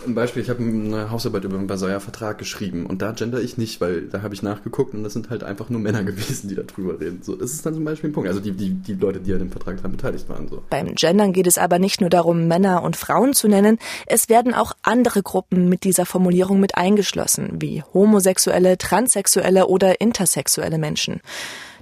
ein 0.06 0.14
Beispiel, 0.14 0.42
ich 0.42 0.50
habe 0.50 0.62
eine 0.62 1.10
Hausarbeit 1.10 1.44
über 1.44 1.56
den 1.56 1.66
Versailler 1.66 2.00
Vertrag 2.00 2.38
geschrieben 2.38 2.86
und 2.86 3.02
da 3.02 3.12
gender 3.12 3.40
ich 3.40 3.58
nicht, 3.58 3.80
weil 3.80 4.02
da 4.02 4.22
habe 4.22 4.34
ich 4.34 4.42
nachgeguckt 4.42 4.94
und 4.94 5.04
das 5.04 5.12
sind 5.12 5.30
halt 5.30 5.44
einfach 5.44 5.70
nur 5.70 5.80
Männer 5.80 6.04
gewesen, 6.04 6.48
die 6.48 6.54
darüber 6.54 7.00
reden. 7.00 7.20
So, 7.22 7.34
das 7.36 7.52
ist 7.52 7.66
dann 7.66 7.74
zum 7.74 7.84
Beispiel 7.84 8.10
ein 8.10 8.12
Punkt. 8.12 8.28
Also 8.28 8.40
die, 8.40 8.52
die, 8.52 8.70
die 8.70 8.94
Leute, 8.94 9.20
die 9.20 9.32
an 9.32 9.38
dem 9.38 9.50
Vertrag 9.50 9.76
daran 9.76 9.92
beteiligt 9.92 10.28
waren. 10.28 10.48
So. 10.48 10.62
Beim 10.70 10.94
Gendern 10.94 11.32
geht 11.32 11.46
es 11.46 11.58
aber 11.58 11.78
nicht 11.78 12.00
nur 12.00 12.10
darum, 12.10 12.48
Männer 12.48 12.82
und 12.82 12.96
Frauen 12.96 13.34
zu 13.34 13.48
nennen, 13.48 13.78
es 14.06 14.28
werden 14.28 14.54
auch 14.54 14.72
andere 14.82 15.22
Gruppen 15.22 15.68
mit 15.68 15.84
dieser 15.84 16.06
Formulierung 16.06 16.60
mit 16.60 16.76
eingeschlossen, 16.76 17.60
wie 17.60 17.82
homosexuelle, 17.92 18.78
transsexuelle 18.78 19.66
oder 19.66 20.00
intersexuelle 20.00 20.78
Menschen. 20.78 21.20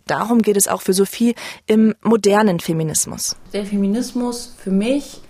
Darum 0.06 0.42
geht 0.42 0.56
es 0.56 0.68
auch 0.68 0.82
für 0.82 0.92
Sophie 0.92 1.34
im 1.66 1.94
modernen 2.02 2.60
Feminismus. 2.60 3.36
Der 3.52 3.64
Feminismus 3.64 4.54
für 4.58 4.72
mich 4.72 5.20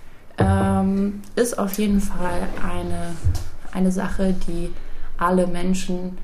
ähm, 0.43 1.23
ist 1.37 1.59
auf 1.59 1.79
jeden 1.79 2.01
Fall 2.01 2.49
eine, 2.63 3.17
eine 3.73 3.93
Sache, 3.93 4.35
die 4.47 4.71
alle 5.17 5.47
Menschen, 5.47 6.19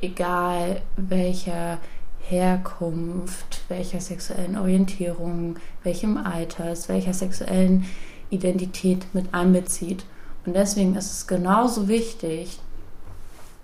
egal 0.00 0.82
welcher 0.96 1.78
Herkunft, 2.20 3.62
welcher 3.68 4.00
sexuellen 4.00 4.56
Orientierung, 4.56 5.56
welchem 5.82 6.16
Alters, 6.16 6.88
welcher 6.88 7.12
sexuellen 7.12 7.84
Identität 8.30 9.06
mit 9.14 9.32
einbezieht. 9.34 10.04
Und 10.46 10.54
deswegen 10.54 10.96
ist 10.96 11.12
es 11.12 11.26
genauso 11.26 11.88
wichtig, 11.88 12.60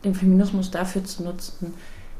den 0.04 0.14
Feminismus 0.14 0.70
dafür 0.70 1.04
zu 1.04 1.22
nutzen, 1.22 1.74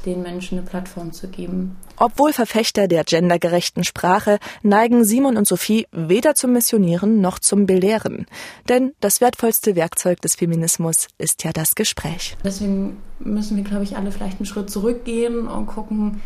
den 0.07 0.23
Menschen 0.23 0.59
eine 0.59 0.67
Plattform 0.67 1.13
zu 1.13 1.29
geben. 1.29 1.77
Obwohl 1.97 2.33
Verfechter 2.33 2.89
der 2.89 3.05
gendergerechten 3.05 3.85
Sprache 3.85 4.39
neigen 4.63 5.05
Simon 5.05 5.37
und 5.37 5.47
Sophie 5.47 5.87
weder 5.93 6.35
zum 6.35 6.53
Missionieren 6.53 7.21
noch 7.21 7.39
zum 7.39 7.67
Belehren. 7.67 8.27
Denn 8.69 8.93
das 9.01 9.21
wertvollste 9.21 9.77
Werkzeug 9.77 10.21
des 10.21 10.37
Feminismus 10.37 11.09
ist 11.19 11.45
ja 11.45 11.53
das 11.53 11.75
Gespräch. 11.75 12.37
Deswegen 12.45 12.97
müssen 13.19 13.57
wir, 13.57 13.65
glaube 13.65 13.85
ich, 13.85 13.97
alle 13.97 14.13
vielleicht 14.13 14.39
einen 14.39 14.47
Schritt 14.47 14.71
zurückgehen 14.71 15.47
und 15.47 15.67
gucken, 15.67 16.23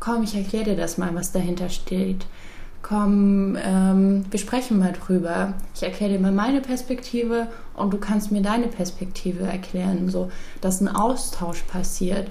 komm, 0.00 0.22
ich 0.22 0.34
erkläre 0.34 0.64
dir 0.64 0.76
das 0.76 0.98
mal, 0.98 1.14
was 1.14 1.32
dahinter 1.32 1.68
steht 1.68 2.26
komm, 2.82 3.56
ähm, 3.62 4.24
wir 4.30 4.38
sprechen 4.38 4.78
mal 4.78 4.92
drüber. 4.92 5.54
Ich 5.74 5.82
erkläre 5.82 6.12
dir 6.12 6.20
mal 6.20 6.32
meine 6.32 6.60
Perspektive 6.60 7.48
und 7.74 7.92
du 7.92 7.98
kannst 7.98 8.30
mir 8.30 8.42
deine 8.42 8.68
Perspektive 8.68 9.44
erklären, 9.44 10.08
so 10.08 10.30
dass 10.60 10.80
ein 10.80 10.88
Austausch 10.88 11.62
passiert. 11.62 12.28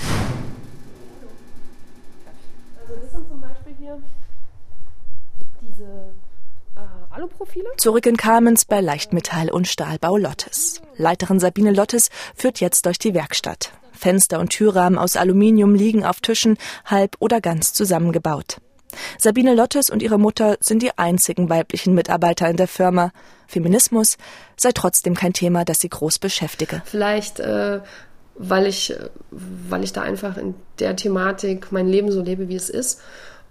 Also 2.81 3.01
das 3.01 3.12
sind 3.12 3.27
zum 3.27 3.41
Beispiel 3.41 3.73
hier 3.79 3.97
diese 5.62 5.83
äh, 6.75 7.13
Aluprofile. 7.13 7.67
Zurück 7.77 8.05
in 8.05 8.17
Kamenz 8.17 8.65
bei 8.65 8.81
Leichtmetall 8.81 9.49
und 9.49 9.67
Stahlbau 9.67 10.17
Lottes. 10.17 10.81
Leiterin 10.95 11.39
Sabine 11.39 11.71
Lottes 11.71 12.10
führt 12.36 12.60
jetzt 12.60 12.86
durch 12.86 12.99
die 12.99 13.13
Werkstatt. 13.13 13.71
Fenster 13.91 14.39
und 14.39 14.49
Türrahmen 14.49 14.97
aus 14.99 15.17
Aluminium 15.17 15.73
liegen 15.73 16.05
auf 16.05 16.19
Tischen, 16.21 16.57
halb 16.86 17.15
oder 17.19 17.41
ganz 17.41 17.73
zusammengebaut. 17.73 18.57
Sabine 19.17 19.54
Lottes 19.54 19.89
und 19.89 20.02
ihre 20.02 20.17
Mutter 20.17 20.58
sind 20.60 20.82
die 20.82 20.97
einzigen 20.97 21.50
weiblichen 21.50 21.93
Mitarbeiter 21.93 22.50
in 22.50 22.58
der 22.58 22.67
Firma. 22.67 23.12
Feminismus 23.47 24.17
sei 24.56 24.71
trotzdem 24.73 25.15
kein 25.15 25.34
Thema, 25.34 25.65
das 25.65 25.80
sie 25.80 25.89
groß 25.89 26.19
beschäftige. 26.19 26.82
Vielleicht, 26.86 27.39
äh, 27.39 27.80
weil 28.36 28.67
ich, 28.67 28.93
weil 29.32 29.84
ich 29.84 29.93
da 29.93 30.02
einfach 30.02 30.38
in 30.38 30.56
der 30.80 30.95
Thematik 30.95 31.71
mein 31.71 31.88
Leben 31.88 32.12
so 32.12 32.21
lebe, 32.21 32.50
wie 32.50 32.56
es 32.56 32.69
ist. 32.69 33.02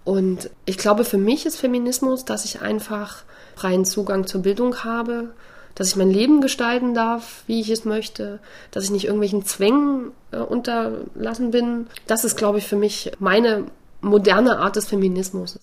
Und 0.04 0.50
ich 0.64 0.78
glaube, 0.78 1.04
für 1.04 1.18
mich 1.18 1.46
ist 1.46 1.56
Feminismus, 1.56 2.24
dass 2.24 2.44
ich 2.44 2.62
einfach 2.62 3.24
freien 3.56 3.84
Zugang 3.84 4.26
zur 4.26 4.42
Bildung 4.42 4.84
habe, 4.84 5.30
dass 5.74 5.88
ich 5.88 5.96
mein 5.96 6.10
Leben 6.10 6.40
gestalten 6.40 6.94
darf, 6.94 7.42
wie 7.46 7.60
ich 7.60 7.70
es 7.70 7.84
möchte, 7.84 8.38
dass 8.70 8.84
ich 8.84 8.90
nicht 8.90 9.04
irgendwelchen 9.06 9.44
Zwängen 9.44 10.12
äh, 10.30 10.38
unterlassen 10.38 11.50
bin. 11.50 11.88
Das 12.06 12.24
ist, 12.24 12.36
glaube 12.36 12.58
ich, 12.58 12.66
für 12.66 12.76
mich 12.76 13.12
meine 13.18 13.64
moderne 14.00 14.58
Art 14.58 14.76
des 14.76 14.86
Feminismus. 14.86 15.58